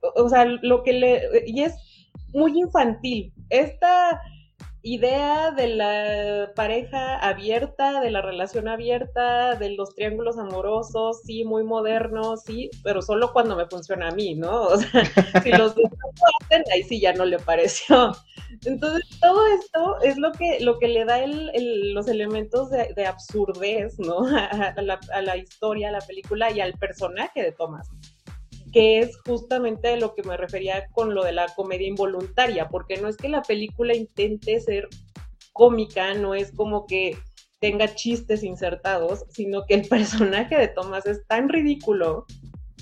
[0.00, 1.22] o sea, lo que le...
[1.46, 1.74] Y es
[2.32, 3.32] muy infantil.
[3.50, 4.20] Esta
[4.94, 11.62] idea de la pareja abierta, de la relación abierta, de los triángulos amorosos, sí, muy
[11.62, 14.68] modernos, sí, pero solo cuando me funciona a mí, ¿no?
[14.68, 15.90] O sea, si los dos
[16.40, 18.12] hacen, ahí sí ya no le pareció.
[18.64, 23.98] Entonces, todo esto es lo que, lo que le da el, los elementos de, absurdez,
[23.98, 24.20] ¿no?
[24.78, 27.90] A, la, a la historia, a la película y al personaje de Thomas
[28.72, 33.08] que es justamente lo que me refería con lo de la comedia involuntaria, porque no
[33.08, 34.88] es que la película intente ser
[35.52, 37.16] cómica, no es como que
[37.60, 42.26] tenga chistes insertados, sino que el personaje de Thomas es tan ridículo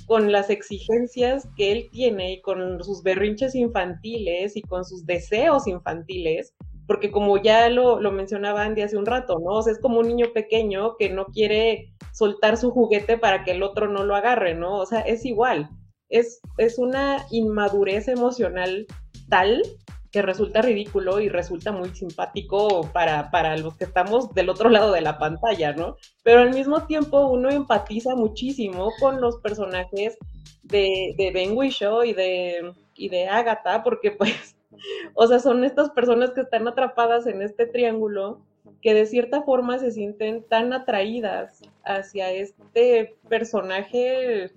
[0.06, 5.66] con las exigencias que él tiene y con sus berrinches infantiles y con sus deseos
[5.66, 6.54] infantiles,
[6.86, 9.54] porque como ya lo, lo mencionaba Andy hace un rato, ¿no?
[9.56, 13.50] O sea, es como un niño pequeño que no quiere soltar su juguete para que
[13.50, 14.78] el otro no lo agarre, ¿no?
[14.78, 15.68] O sea, es igual.
[16.08, 18.86] Es, es una inmadurez emocional
[19.28, 19.62] tal
[20.10, 24.92] que resulta ridículo y resulta muy simpático para, para los que estamos del otro lado
[24.92, 25.96] de la pantalla, ¿no?
[26.22, 30.16] Pero al mismo tiempo uno empatiza muchísimo con los personajes
[30.62, 34.56] de, de Ben Whishaw y de, y de Agatha, porque pues,
[35.14, 38.40] o sea, son estas personas que están atrapadas en este triángulo
[38.86, 44.52] que de cierta forma se sienten tan atraídas hacia este personaje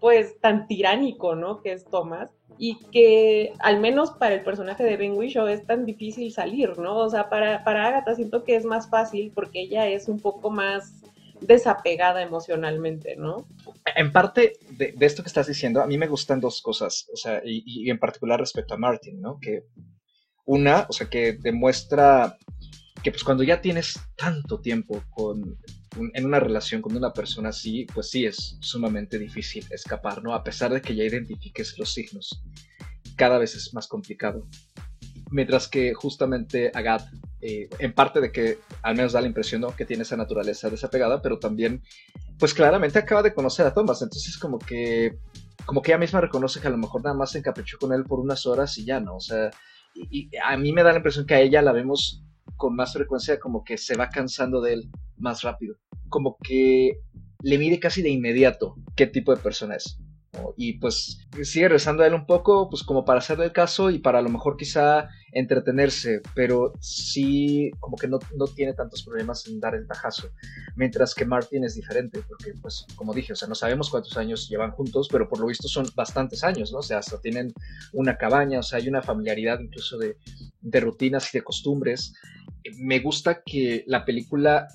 [0.00, 1.60] pues tan tiránico, ¿no?
[1.60, 5.84] Que es Thomas y que al menos para el personaje de Ben Whishaw es tan
[5.84, 6.96] difícil salir, ¿no?
[6.96, 10.48] O sea, para, para Agatha siento que es más fácil porque ella es un poco
[10.48, 11.02] más
[11.42, 13.46] desapegada emocionalmente, ¿no?
[13.94, 17.42] En parte de, esto que estás diciendo, a mí me gustan dos cosas, o sea,
[17.44, 19.38] y, y en particular respecto a Martin, ¿no?
[19.38, 19.64] Que
[20.46, 22.38] una, o sea, que demuestra
[23.02, 25.58] que pues cuando ya tienes tanto tiempo con,
[26.14, 30.34] en una relación con una persona así, pues sí es sumamente difícil escapar, ¿no?
[30.34, 32.42] A pesar de que ya identifiques los signos,
[33.16, 34.46] cada vez es más complicado.
[35.30, 37.08] Mientras que justamente Agat,
[37.40, 39.74] eh, en parte de que al menos da la impresión ¿no?
[39.74, 41.82] que tiene esa naturaleza desapegada, pero también,
[42.38, 45.18] pues claramente acaba de conocer a Thomas, entonces como que,
[45.64, 48.04] como que ella misma reconoce que a lo mejor nada más se encaprichó con él
[48.04, 49.16] por unas horas y ya, ¿no?
[49.16, 49.50] O sea,
[49.94, 52.22] y a mí me da la impresión que a ella la vemos
[52.56, 55.76] con más frecuencia como que se va cansando de él más rápido,
[56.08, 56.98] como que
[57.42, 59.98] le mide casi de inmediato qué tipo de persona es.
[60.56, 63.98] Y pues sigue rezando a él un poco, pues como para hacerle el caso y
[63.98, 69.46] para a lo mejor quizá entretenerse, pero sí como que no, no, tiene tantos problemas
[69.46, 70.30] en dar el tajazo.
[70.74, 74.48] Mientras que Martin es diferente, porque pues como dije, o sea, no sabemos cuántos años
[74.48, 76.78] llevan juntos, pero por lo visto son bastantes años, ¿no?
[76.78, 77.52] O sea, hasta tienen
[77.92, 80.16] una cabaña, o sea, hay una familiaridad incluso de,
[80.60, 82.14] de rutinas y de costumbres.
[82.78, 84.68] Me gusta que la película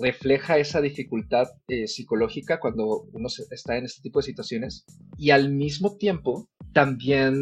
[0.00, 4.84] refleja esa dificultad eh, psicológica cuando uno está en este tipo de situaciones
[5.18, 7.34] y al mismo tiempo también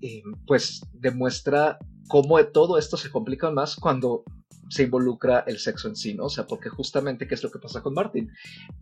[0.00, 4.24] eh, pues demuestra cómo todo esto se complica más cuando
[4.68, 6.24] se involucra el sexo en sí, ¿no?
[6.24, 8.30] O sea, porque justamente qué es lo que pasa con Martin.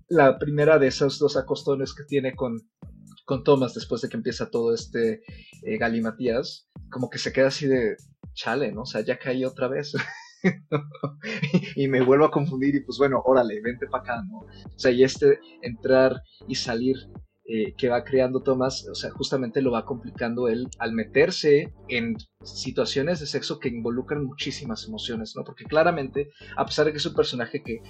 [0.08, 2.58] La primera de esos dos acostones que tiene con,
[3.24, 5.22] con Thomas después de que empieza todo este
[5.62, 7.96] eh, galimatías, como que se queda así de
[8.34, 8.82] chale, ¿no?
[8.82, 9.92] O sea, ya caí otra vez.
[11.76, 14.38] y me vuelvo a confundir y pues bueno, órale, vente para acá, ¿no?
[14.38, 16.96] O sea, y este entrar y salir
[17.46, 22.16] eh, que va creando Thomas, o sea, justamente lo va complicando él al meterse en
[22.42, 25.44] situaciones de sexo que involucran muchísimas emociones, ¿no?
[25.44, 27.80] Porque claramente, a pesar de que es un personaje que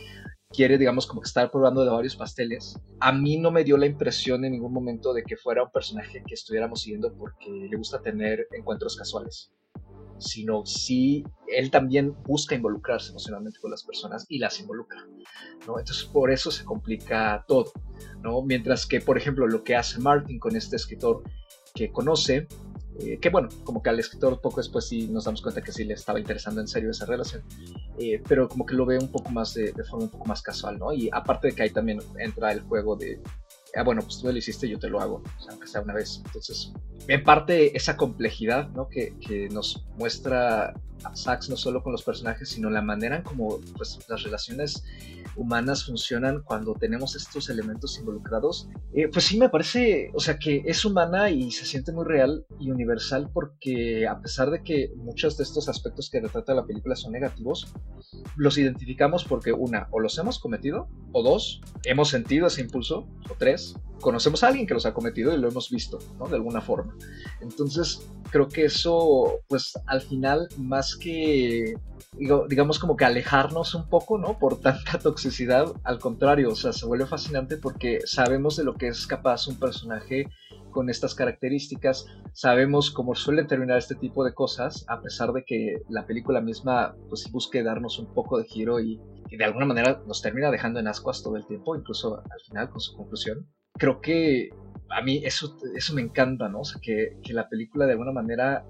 [0.51, 3.87] quiere, digamos, como que estar probando de varios pasteles, a mí no me dio la
[3.87, 8.03] impresión en ningún momento de que fuera un personaje que estuviéramos siguiendo porque le gusta
[8.03, 9.53] tener encuentros casuales
[10.19, 15.07] sino si él también busca involucrarse emocionalmente con las personas y las involucra,
[15.67, 15.79] ¿no?
[15.79, 17.73] Entonces por eso se complica todo,
[18.23, 18.43] ¿no?
[18.43, 21.23] Mientras que, por ejemplo, lo que hace Martin con este escritor
[21.75, 22.47] que conoce,
[23.01, 25.85] eh, que bueno, como que al escritor poco después sí nos damos cuenta que sí
[25.85, 27.43] le estaba interesando en serio esa relación,
[27.99, 30.43] eh, pero como que lo ve un poco más de, de, forma un poco más
[30.43, 30.93] casual, ¿no?
[30.93, 33.21] Y aparte de que ahí también entra el juego de,
[33.77, 35.95] ah, bueno, pues tú lo hiciste, yo te lo hago, o sea, aunque sea una
[35.95, 36.23] vez.
[36.25, 36.73] Entonces,
[37.09, 38.89] en parte esa complejidad ¿no?
[38.89, 40.75] que, nos muestra
[41.05, 44.85] a no solo con los personajes, sino la manera en cómo pues, las relaciones
[45.37, 50.63] humanas funcionan cuando tenemos estos elementos involucrados, eh, pues sí me parece, o sea, que
[50.65, 55.37] es humana y se siente muy real y universal porque a pesar de que muchos
[55.37, 57.73] de estos aspectos que retrata la película son negativos,
[58.37, 63.35] los identificamos porque una, o los hemos cometido, o dos, hemos sentido ese impulso, o
[63.39, 66.29] tres, conocemos a alguien que los ha cometido y lo hemos visto, ¿no?
[66.29, 66.95] De alguna forma.
[67.41, 71.75] Entonces, creo que eso, pues al final, más que,
[72.49, 74.39] digamos, como que alejarnos un poco, ¿no?
[74.39, 78.89] Por tanta toxicidad, al contrario, o sea, se vuelve fascinante porque sabemos de lo que
[78.89, 80.29] es capaz un personaje
[80.71, 85.83] con estas características, sabemos cómo suelen terminar este tipo de cosas, a pesar de que
[85.89, 90.03] la película misma, pues busque darnos un poco de giro y, y de alguna manera
[90.07, 93.47] nos termina dejando en ascuas todo el tiempo, incluso al final con su conclusión
[93.79, 94.51] creo que
[94.91, 96.61] a mí eso, eso me encanta, ¿no?
[96.61, 98.65] O sea, que, que, la película de alguna manera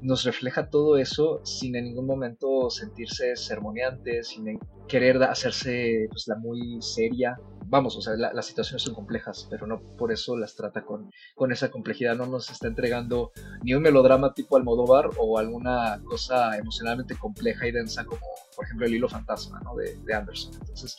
[0.00, 4.48] nos refleja todo eso sin en ningún momento sentirse sermoneante, sin
[4.90, 7.38] querer hacerse pues, la muy seria.
[7.66, 11.52] Vamos, o sea, las situaciones son complejas, pero no por eso las trata con, con
[11.52, 12.16] esa complejidad.
[12.16, 13.30] No nos está entregando
[13.62, 18.26] ni un melodrama tipo Almodóvar o alguna cosa emocionalmente compleja y densa como
[18.60, 19.74] por ejemplo, el hilo fantasma ¿no?
[19.74, 20.52] de, de, Anderson.
[20.60, 20.96] Entonces,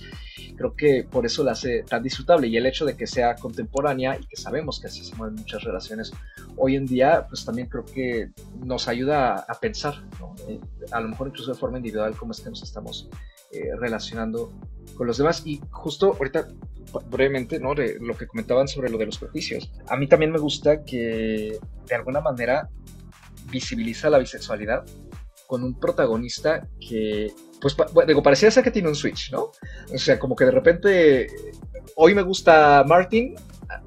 [0.57, 4.17] creo que por eso la hace tan disfrutable y el hecho de que sea contemporánea
[4.19, 6.11] y que sabemos que así se mueven muchas relaciones
[6.57, 8.31] hoy en día, pues también creo que
[8.65, 10.33] nos ayuda a, pensar, ¿no?
[10.47, 10.59] eh,
[10.91, 13.09] a lo mejor incluso de forma individual, cómo es que nos estamos
[13.51, 14.51] eh, relacionando
[14.95, 15.43] con los demás.
[15.45, 16.47] Y justo ahorita,
[17.09, 17.75] brevemente, ¿no?
[17.75, 19.71] De lo que comentaban sobre lo de los prejuicios.
[19.87, 22.69] A mí también me gusta que de alguna manera
[23.49, 24.85] visibiliza la bisexualidad
[25.47, 27.75] con un protagonista que pues
[28.07, 29.51] digo, parecía ser que tiene un switch, ¿no?
[29.93, 31.27] O sea, como que de repente,
[31.95, 33.35] hoy me gusta Martin,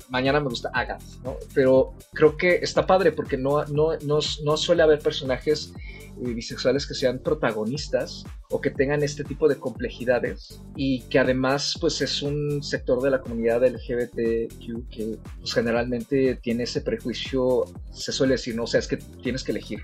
[0.09, 1.37] mañana me gusta Agatha, ¿no?
[1.55, 5.73] Pero creo que está padre porque no, no, no, no suele haber personajes
[6.17, 12.01] bisexuales que sean protagonistas o que tengan este tipo de complejidades y que además pues
[12.01, 18.35] es un sector de la comunidad LGBTQ que pues, generalmente tiene ese prejuicio, se suele
[18.35, 18.65] decir, ¿no?
[18.65, 19.83] O sea, es que tienes que elegir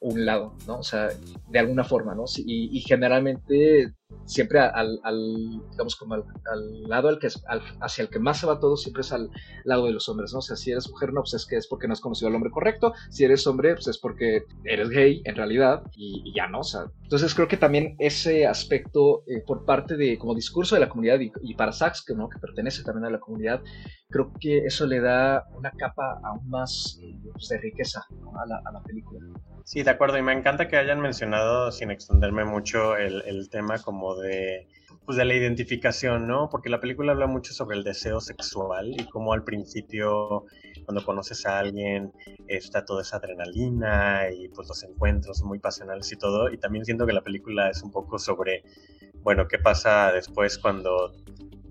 [0.00, 0.78] un lado, ¿no?
[0.78, 1.08] O sea,
[1.50, 2.24] de alguna forma, ¿no?
[2.36, 3.94] Y, y generalmente
[4.24, 6.24] siempre al, al digamos, como al,
[6.88, 7.42] lado al que es,
[7.80, 9.30] hacia el que más se va todo, siempre es al
[9.64, 10.38] lado de los hombres, ¿no?
[10.38, 12.34] O sea, si eres mujer, no, pues es que es porque no has conocido al
[12.34, 16.60] hombre correcto, si eres hombre, pues es porque eres gay, en realidad, y, ya no,
[16.60, 20.80] o sea, entonces creo que también ese aspecto eh, por parte de, como discurso de
[20.80, 22.28] la comunidad y, para Sachs, que, ¿no?
[22.28, 23.62] que pertenece también a la comunidad,
[24.10, 28.04] creo que eso le da una capa aún más eh, pues, de riqueza
[28.42, 29.20] a, la, a la película.
[29.62, 33.78] Sí, de acuerdo, y me encanta que hayan mencionado, sin extenderme mucho, el, el, tema
[33.78, 34.66] como de,
[35.06, 36.48] pues de la identificación, ¿no?
[36.50, 40.46] Porque la película habla mucho sobre el deseo sexual y cómo al principio,
[40.84, 42.12] cuando conoces a alguien,
[42.46, 47.06] está toda esa adrenalina y pues los encuentros muy pasionales y todo, y también siento
[47.06, 48.62] que la película es un poco sobre,
[49.22, 51.12] bueno, qué pasa después cuando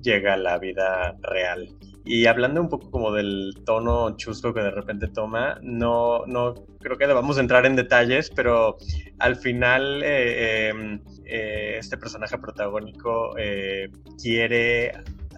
[0.02, 1.70] llega la vida real.
[2.06, 6.98] Y hablando un poco como del tono chusco que de repente toma, no, no creo
[6.98, 8.78] que debamos entrar en detalles, pero
[9.20, 13.90] al final eh, em, eh, este personaje protagónico eh,
[14.22, 14.92] quiere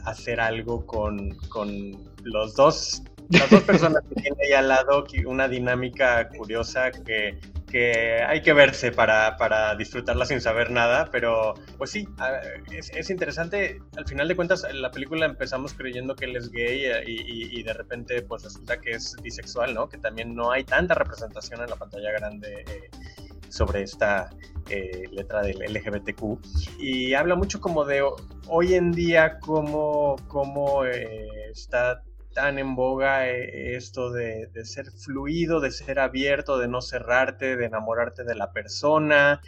[0.06, 1.70] hacer algo con, con
[2.24, 8.24] los dos las dos personas que tiene ahí al lado, una dinámica curiosa que que
[8.24, 12.08] hay que verse para, para, disfrutarla sin saber nada, pero pues sí,
[12.72, 13.82] es, es, interesante.
[13.98, 17.60] Al final de cuentas, en la película empezamos creyendo que él es gay eh, y,
[17.60, 19.90] y, de repente pues resulta que es bisexual, ¿no?
[19.90, 22.64] Que también no hay tanta representación en la pantalla grande.
[22.66, 22.90] Eh,
[23.56, 24.30] sobre esta
[24.70, 28.04] eh, letra del LGBTQ y habla mucho como de
[28.48, 32.02] hoy en día cómo, cómo eh, está
[32.36, 37.66] tan en boga eh, esto de, ser fluido, de ser abierto, de no cerrarte, de
[37.66, 39.42] enamorarte de la persona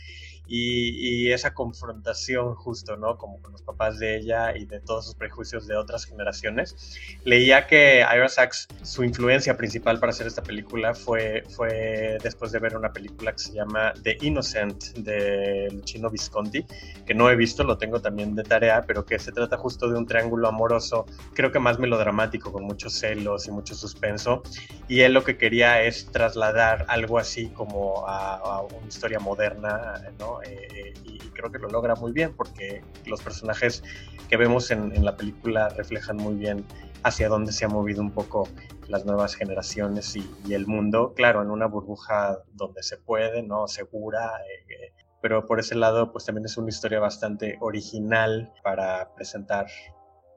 [0.47, 3.17] y, esa confrontación justo, ¿no?
[3.17, 6.97] Como con los papás de ella y de todos sus prejuicios de otras generaciones.
[7.23, 12.59] Leía que Ira Sachs, su influencia principal para hacer esta película fue, fue después de
[12.59, 16.65] ver una película que se llama The Innocent de Luchino Visconti,
[17.05, 19.97] que no he visto, lo tengo también de tarea, pero que se trata justo de
[19.97, 24.43] un triángulo amoroso, creo que más melodramático, con muchos celos y mucho suspenso.
[24.87, 30.01] Y él lo que quería es trasladar algo así como a, a una historia moderna,
[30.19, 30.36] ¿no?
[30.43, 33.83] Eh, y creo que lo logra muy bien porque los personajes
[34.29, 36.65] que vemos en, la película reflejan muy bien
[37.03, 38.47] hacia dónde se ha movido un poco
[38.87, 43.67] las nuevas generaciones y, el mundo, claro, en una burbuja donde se puede, ¿no?
[43.67, 44.31] Segura,
[44.69, 49.67] eh, pero por ese lado, pues también es una historia bastante original para presentar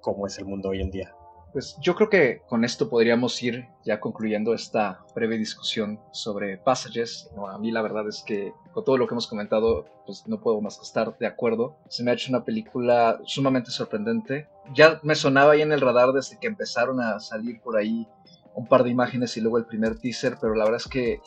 [0.01, 1.15] cómo es el mundo hoy en día.
[1.53, 7.29] Pues yo creo que con esto podríamos ir ya concluyendo esta breve discusión sobre Passages.
[7.49, 10.61] a mí la verdad es que con todo lo que hemos comentado, pues no puedo
[10.61, 11.77] más que estar de acuerdo.
[11.89, 14.49] Se me ha hecho una película sumamente sorprendente.
[14.75, 18.07] Ya me sonaba ahí en el radar desde que empezaron a salir por ahí
[18.55, 21.21] un par de imágenes y luego el primer teaser, pero la verdad es que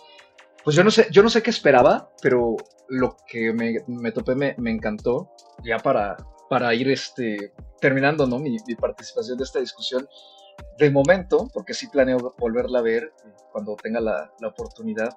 [0.63, 2.55] pues yo no sé, yo no sé qué esperaba, pero
[2.87, 5.29] lo que me, me topé me, me, encantó.
[5.63, 6.15] Ya para,
[6.53, 7.51] para ir este,
[7.81, 8.37] terminando ¿no?
[8.37, 10.07] mi, participación de esta discusión,
[10.77, 15.09] de momento, porque sí planeo volverla a ver eh, cuando tenga la, la oportunidad,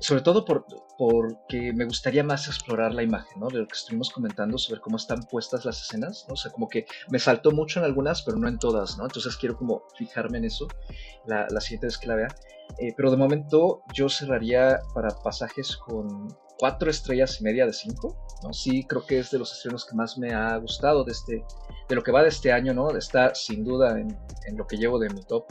[0.00, 0.64] sobre todo por,
[0.96, 3.48] porque me gustaría más explorar la imagen, ¿no?
[3.48, 6.32] De lo que estuvimos comentando sobre cómo están puestas las escenas, ¿no?
[6.32, 9.04] O sea, como que me saltó mucho en algunas, pero no en todas, ¿no?
[9.04, 10.66] Entonces quiero como fijarme en eso
[11.26, 12.28] la, la siguiente vez que la vea.
[12.78, 16.34] Eh, pero de momento yo cerraría para pasajes con
[16.64, 18.16] cuatro estrellas y media de cinco.
[18.42, 18.54] ¿no?
[18.54, 21.44] Sí, creo que es de los estrenos que más me ha gustado de, este,
[21.90, 22.88] de lo que va de este año, ¿no?
[22.96, 25.44] Está sin duda en, en lo que llevo de mi top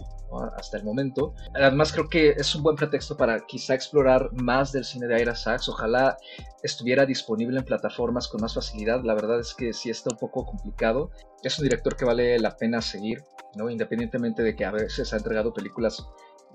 [0.57, 1.35] hasta el momento.
[1.53, 5.35] Además, creo que es un buen pretexto para quizá explorar más del cine de Ira
[5.35, 5.69] Sachs.
[5.69, 6.17] Ojalá
[6.63, 9.03] estuviera disponible en plataformas con más facilidad.
[9.03, 11.11] La verdad es que sí está un poco complicado.
[11.43, 13.69] Es un director que vale la pena seguir, ¿no?
[13.69, 16.03] Independientemente de que a veces ha entregado películas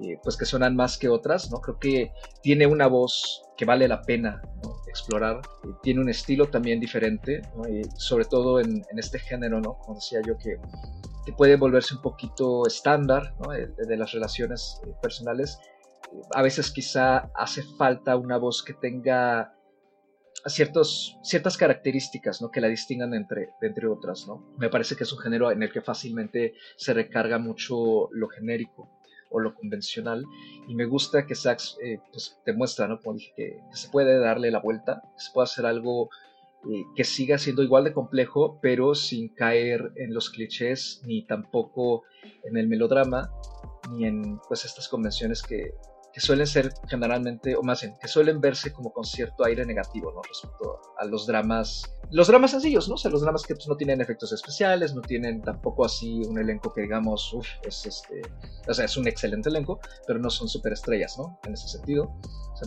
[0.01, 1.61] eh, pues que suenan más que otras, ¿no?
[1.61, 4.41] Creo que tiene una voz que vale la pena
[4.87, 7.43] explorar, eh, tiene un estilo también diferente,
[7.97, 9.77] sobre todo en, este género, ¿no?
[9.79, 10.61] Como decía yo, que,
[11.27, 13.35] que puede volverse un poquito estándar
[13.89, 15.59] de, las relaciones eh, personales.
[16.33, 19.53] A veces quizá hace falta una voz que tenga
[20.47, 22.53] ciertos, ciertas características ¿no?
[22.53, 24.29] que la distingan entre, entre otras.
[24.29, 24.55] ¿no?
[24.59, 28.98] Me parece que es un género en el que fácilmente se recarga mucho lo genérico
[29.31, 30.25] o lo convencional.
[30.69, 33.01] Y me gusta que Sachs eh, pues, te muestra, ¿no?
[33.01, 36.11] Como dije, que, se puede darle la vuelta, que se puede hacer algo
[36.71, 42.03] eh, que siga siendo igual de complejo, pero sin caer en los clichés, ni tampoco
[42.45, 43.31] en el melodrama,
[43.93, 45.75] ni en pues estas convenciones que,
[46.19, 50.13] que suelen ser generalmente, o más bien, que suelen verse como con cierto aire negativo,
[50.13, 50.21] ¿no?
[50.23, 52.97] Respecto a los dramas, los dramas sencillos, ¿no?
[52.97, 56.37] O sea, los dramas que pues, no tienen efectos especiales, no tienen tampoco así un
[56.41, 58.23] elenco que digamos, uff, es este,
[58.67, 61.39] o sea, es un excelente elenco, pero no son superestrellas, ¿no?
[61.45, 62.13] En ese sentido.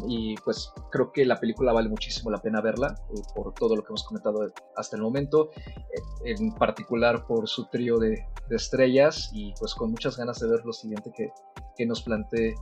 [0.07, 3.83] Y pues creo que la película vale muchísimo la pena verla eh, por todo lo
[3.83, 9.53] que hemos comentado hasta el momento, eh, en particular por su trío de, estrellas y
[9.59, 11.31] pues con muchas ganas de ver lo siguiente que,
[11.77, 12.53] que nos plantee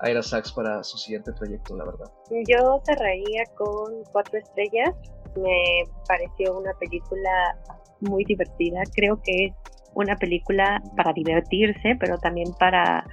[0.00, 2.10] Aira Sachs para su siguiente proyecto, la verdad.
[2.46, 4.94] Yo cerraría con cuatro estrellas.
[5.36, 7.58] Me pareció una película
[8.00, 8.82] muy divertida.
[8.94, 9.54] Creo que es
[9.94, 13.04] una película para divertirse, pero también para,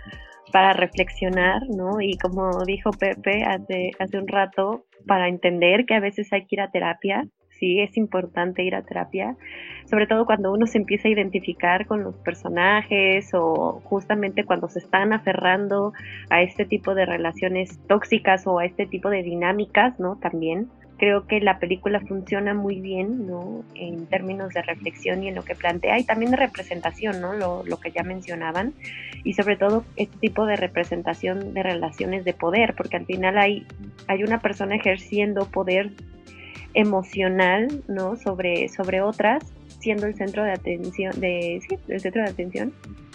[0.52, 2.02] para reflexionar, ¿no?
[2.02, 6.56] Y como dijo Pepe hace, hace un rato, para entender que a veces hay que
[6.56, 7.28] ir a terapia
[7.60, 9.36] sí es importante ir a terapia,
[9.86, 14.80] sobre todo cuando uno se empieza a identificar con los personajes o justamente cuando se
[14.80, 15.94] están aferrando
[16.30, 20.18] a este tipo de relaciones tóxicas o a este tipo de dinámicas, ¿no?
[20.18, 23.64] También creo que la película funciona muy bien, ¿no?
[23.76, 27.34] En términos de reflexión y en lo que plantea y también de representación, ¿no?
[27.34, 28.74] Lo, lo que ya mencionaban
[29.24, 33.66] y sobre todo este tipo de representación de relaciones de poder, porque al final hay,
[34.08, 35.92] hay una persona ejerciendo poder
[36.74, 38.16] emocional, ¿no?
[38.16, 39.44] Sobre, sobre otras,
[39.80, 42.74] siendo el centro de atención, de, sí, el centro de atención.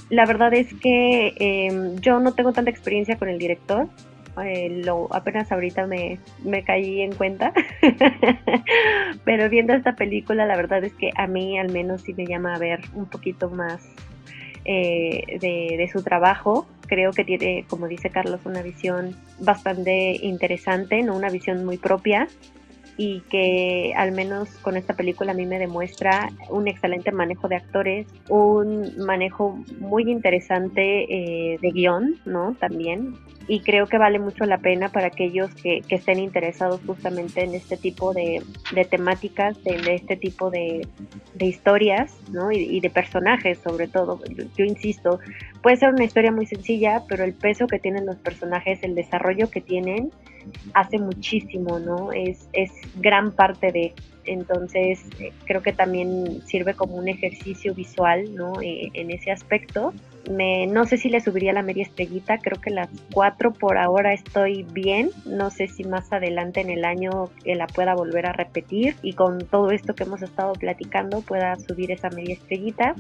[0.09, 3.89] La verdad es que em, yo no tengo tanta experiencia con el director,
[4.45, 7.53] eh, lo, apenas ahorita me, me caí en cuenta,
[9.25, 12.55] pero viendo esta película la verdad es que a mí al menos sí me llama
[12.55, 13.83] a ver un poquito más
[14.65, 16.67] eh, de, su trabajo.
[16.87, 21.17] Creo que tiene, como dice Carlos, una visión bastante interesante, ¿no?
[21.17, 22.29] una visión muy propia
[22.97, 27.57] y que al menos con esta película a mí me demuestra un excelente manejo de
[27.57, 32.55] actores, un manejo muy interesante eh, de guion, ¿no?
[32.61, 33.15] También.
[33.49, 37.77] Y creo que vale mucho la pena para aquellos que, estén interesados justamente en este
[37.77, 38.43] tipo de,
[38.89, 40.87] temáticas, de, este tipo de,
[41.39, 42.51] historias, ¿no?
[42.53, 44.21] Y, de personajes sobre todo.
[44.57, 45.19] Yo, insisto,
[45.63, 49.51] puede ser una historia muy sencilla, pero el peso que tienen los personajes, el desarrollo
[49.51, 50.11] que tienen,
[50.75, 52.13] hace muchísimo, ¿no?
[52.13, 58.35] Es, es gran parte de, entonces eh, creo que también sirve como un ejercicio visual,
[58.35, 58.61] ¿no?
[58.61, 59.93] Eh, en ese aspecto.
[60.29, 64.63] No sé si le subiría la media estrellita, creo que las cuatro por ahora estoy
[64.63, 69.15] bien, no sé si más adelante en el año la pueda volver a repetir y
[69.15, 72.95] con todo esto que hemos estado platicando pueda subir esa media estrellita,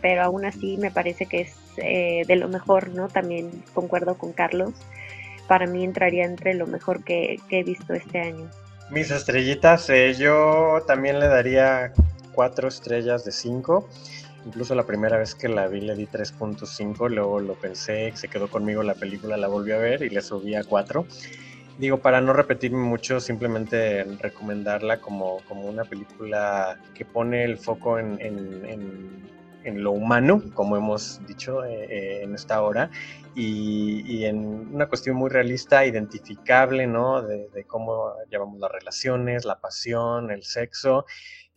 [0.00, 3.08] pero aún así me parece que es eh, de lo mejor, ¿no?
[3.08, 4.74] También concuerdo con Carlos
[5.48, 8.48] para mí entraría entre lo mejor que, he visto este año.
[8.90, 11.92] Mis estrellitas, eh, yo también le daría
[12.32, 13.88] cuatro estrellas de cinco.
[14.48, 18.48] Incluso la primera vez que la vi le di 3.5, luego lo pensé, se quedó
[18.48, 21.06] conmigo la película, la volví a ver y le subí a 4.
[21.78, 27.98] Digo, para no repetirme mucho, simplemente recomendarla como, como una película que pone el foco
[27.98, 28.18] en
[29.68, 32.90] en lo humano, como hemos dicho eh, eh, en esta hora,
[33.34, 34.38] y, en
[34.74, 37.22] una cuestión muy realista, identificable, ¿no?
[37.22, 41.06] De, cómo llevamos las relaciones, la pasión, el sexo.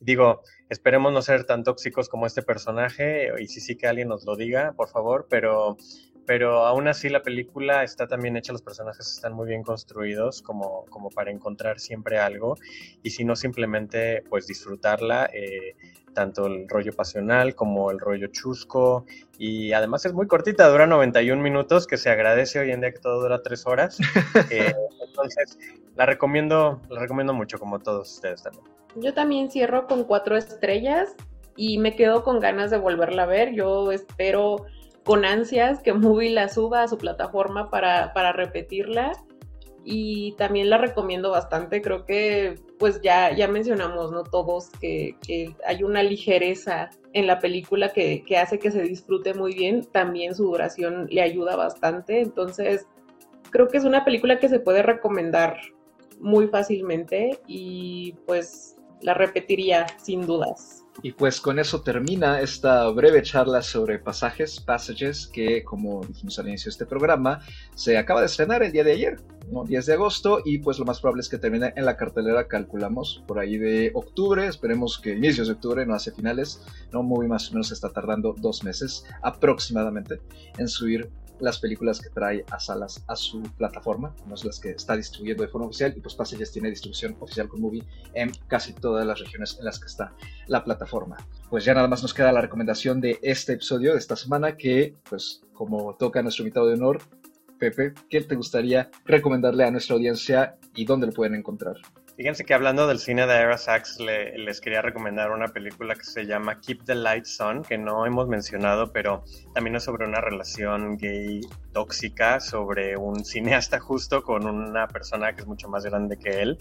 [0.02, 4.26] Digo, esperemos no ser tan tóxicos como este personaje, y si sí que alguien nos
[4.26, 5.78] lo diga, por favor, pero
[6.26, 10.86] pero aún así la película está también hecha, los personajes están muy bien construidos como,
[10.89, 12.58] como para encontrar siempre algo
[13.04, 15.76] y si no simplemente pues disfrutarla, eh,
[16.14, 19.06] tanto el rollo pasional como el rollo chusco
[19.38, 22.99] y además es muy cortita, dura 91 minutos que se agradece hoy en día que
[22.99, 23.97] todo dura 3 horas,
[24.52, 24.74] eh,
[25.06, 25.58] entonces
[25.95, 28.80] la recomiendo, la recomiendo mucho como todos ustedes también.
[28.95, 31.15] Yo también cierro con cuatro estrellas
[31.55, 34.65] y me quedo con ganas de volverla a ver, yo espero
[35.03, 39.13] con ansias que Movie la suba a su plataforma para, para repetirla
[39.83, 41.81] y también la recomiendo bastante.
[41.81, 44.23] Creo que pues ya, ya mencionamos, ¿no?
[44.23, 45.15] Todos que,
[45.65, 49.83] hay una ligereza en la película que, que, hace que se disfrute muy bien.
[49.91, 52.21] También su duración le ayuda bastante.
[52.21, 52.87] Entonces,
[53.49, 55.57] creo que es una película que se puede recomendar
[56.19, 60.82] muy fácilmente y pues la repetiría sin dudas.
[61.04, 66.49] Y pues con eso termina esta breve charla sobre pasajes, passages, que como dijimos al
[66.49, 67.39] inicio de este programa,
[67.76, 69.64] se acaba de estrenar el día de ayer, ¿no?
[69.64, 73.24] 10 de agosto, y pues lo más probable es que termine en la cartelera, calculamos,
[73.26, 77.04] por ahí de octubre, esperemos que inicios de octubre, no hace finales, ¿no?
[77.04, 80.22] Muy más o menos está tardando dos meses aproximadamente
[80.58, 81.10] en subir
[81.41, 85.43] las películas que trae a salas a su plataforma, no es las que está distribuyendo
[85.43, 87.83] de forma oficial, y pues Passages tiene distribución oficial con Movie
[88.13, 90.13] en casi todas las regiones en las que está
[90.47, 91.17] la plataforma.
[91.49, 94.95] Pues ya nada más nos queda la recomendación de este episodio de esta semana, que
[95.09, 96.99] pues como toca nuestro invitado de honor,
[97.59, 101.75] Pepe, ¿qué te gustaría recomendarle a nuestra audiencia y dónde lo pueden encontrar?
[102.22, 103.57] Fíjense que hablando del cine de Era
[104.36, 108.28] les quería recomendar una película que se llama Keep the Lights On, que no hemos
[108.28, 109.24] mencionado, pero
[109.55, 111.41] también es sobre una relación gay
[111.74, 116.59] tóxica, sobre un cineasta justo con una persona que es mucho más grande que él,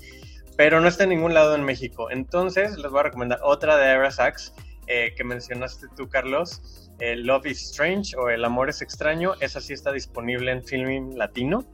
[0.57, 2.11] pero no está en ningún lado en México.
[2.11, 4.09] Entonces les voy a recomendar otra de Era
[4.87, 9.35] eh, que mencionaste tú, Carlos, eh, Love is Strange o El amor es extraño.
[9.41, 11.67] Esa sí está disponible en Filming Latino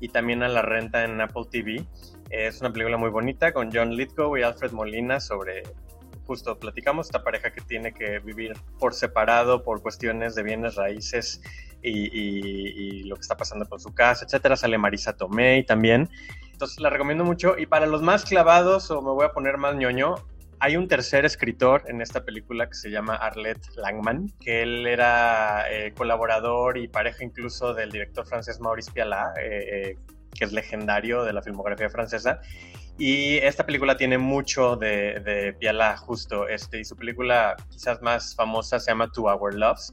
[0.00, 1.86] y también a la renta en Apple TV.
[2.32, 5.64] Es una película muy bonita con John Lithgow y Alfred Molina sobre,
[6.24, 11.42] justo platicamos, esta pareja que tiene que vivir por separado por cuestiones de bienes raíces
[11.82, 14.56] y, lo que está pasando con su casa, etcétera.
[14.56, 16.08] Sale Marisa Tomei también.
[16.52, 17.58] Entonces la recomiendo mucho.
[17.58, 20.14] Y para los más clavados, o me voy a poner más ñoño,
[20.58, 25.70] hay un tercer escritor en esta película que se llama Arlette Langman, que él era
[25.70, 29.96] eh, colaborador y pareja incluso del director francés Maurice Pialat, eh, eh,
[30.34, 32.40] que es legendario de la filmografía francesa.
[32.98, 36.46] Y esta película tiene mucho de, de Pialat, justo.
[36.48, 39.92] Este, y su película quizás más famosa se llama Two Our Loves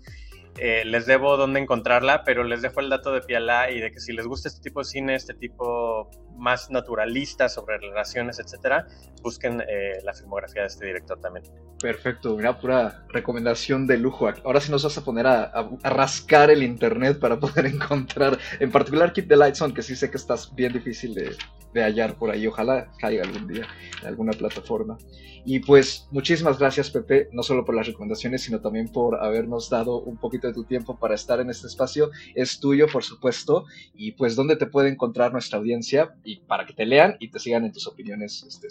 [0.62, 4.00] eh, les debo dónde encontrarla, pero les dejo el dato de Pialá y de que
[4.02, 6.10] si les gusta este tipo de cine, este tipo
[6.40, 8.88] más naturalista sobre relaciones, etcétera,
[9.22, 11.46] busquen eh, la filmografía de este director también.
[11.82, 14.28] Perfecto, una pura recomendación de lujo.
[14.44, 19.14] Ahora sí nos vas a poner a, rascar el internet para poder encontrar, en particular
[19.14, 21.36] Keep the Lights On, que sí sé que estás bien difícil de,
[21.74, 22.48] de hallar por ahí.
[22.48, 23.68] Ojalá caiga algún día
[24.02, 24.98] en alguna plataforma.
[25.46, 30.02] Y pues muchísimas gracias Pepe, no solo por las recomendaciones, sino también por habernos dado
[30.02, 32.12] un poquito de tu tiempo para estar en este espacio.
[32.36, 33.66] Es tuyo, por supuesto.
[33.94, 37.40] Y pues dónde te puede encontrar nuestra audiencia y para que te lean y te
[37.40, 38.68] sigan en tus opiniones este,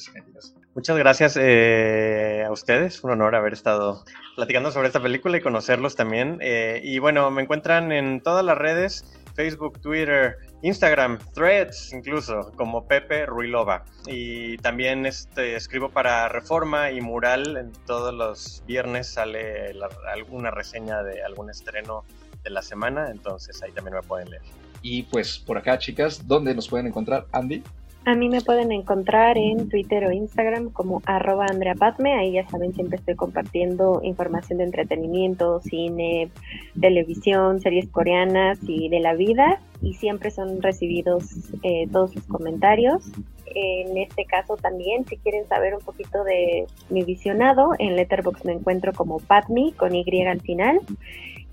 [0.74, 4.04] Muchas gracias eh, a ustedes, un honor haber estado
[4.36, 6.38] platicando sobre esta película y conocerlos también.
[6.40, 9.04] Eh, y bueno, me encuentran en todas las redes,
[9.34, 13.84] Facebook, Twitter, Instagram, Threads, incluso, como Pepe Ruilova.
[14.06, 17.56] Y también este, escribo para Reforma y Mural.
[17.56, 19.74] En todos los viernes sale
[20.12, 22.04] alguna reseña de algún estreno
[22.44, 24.42] de la semana, entonces ahí también me pueden leer.
[24.82, 27.62] Y pues por acá, chicas, ¿dónde nos pueden encontrar, Andy?
[28.08, 31.74] A mí me pueden encontrar en Twitter o Instagram como arroba Andrea.
[32.18, 36.30] Ahí ya saben, siempre estoy compartiendo información de entretenimiento, cine,
[36.80, 39.60] televisión, series coreanas y de la vida.
[39.82, 41.24] Y siempre son recibidos
[41.62, 43.04] eh, todos sus comentarios.
[43.54, 48.52] En este caso también, si quieren saber un poquito de mi visionado, en Letterboxd me
[48.52, 50.80] encuentro como Padme con Y al final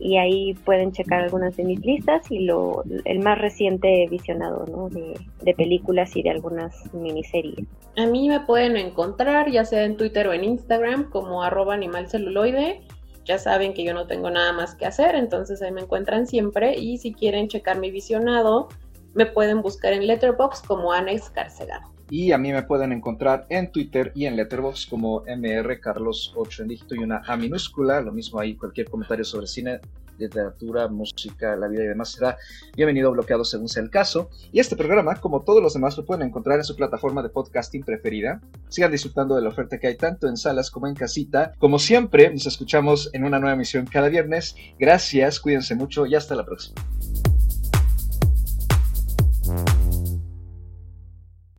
[0.05, 4.87] y ahí pueden checar algunas de mis listas y lo el más reciente visionado ¿no?
[4.89, 7.65] de, de, películas y de algunas miniseries.
[7.97, 12.81] A mí me pueden encontrar ya sea en Twitter o en Instagram como arroba animalceluloide.
[13.25, 16.77] Ya saben que yo no tengo nada más que hacer, entonces ahí me encuentran siempre
[16.77, 18.67] y si quieren checar mi visionado
[19.15, 21.94] me pueden buscar en Letterboxd como Alex Carcelano.
[22.09, 26.95] Y a mí me pueden encontrar en Twitter y en Letterboxd como mrcarlos8 en dígito
[26.95, 28.01] y una A minúscula.
[28.01, 29.79] Lo mismo ahí, cualquier comentario sobre cine,
[30.17, 32.37] literatura, música, la vida y demás será
[32.75, 34.29] bienvenido bloqueado según sea el caso.
[34.51, 37.83] Y este programa, como todos los demás, lo pueden encontrar en su plataforma de podcasting
[37.83, 38.41] preferida.
[38.69, 41.53] Sigan disfrutando de la oferta que hay tanto en salas como en casita.
[41.57, 44.55] Como siempre, nos escuchamos en una nueva emisión cada viernes.
[44.79, 46.75] Gracias, cuídense mucho y hasta la próxima.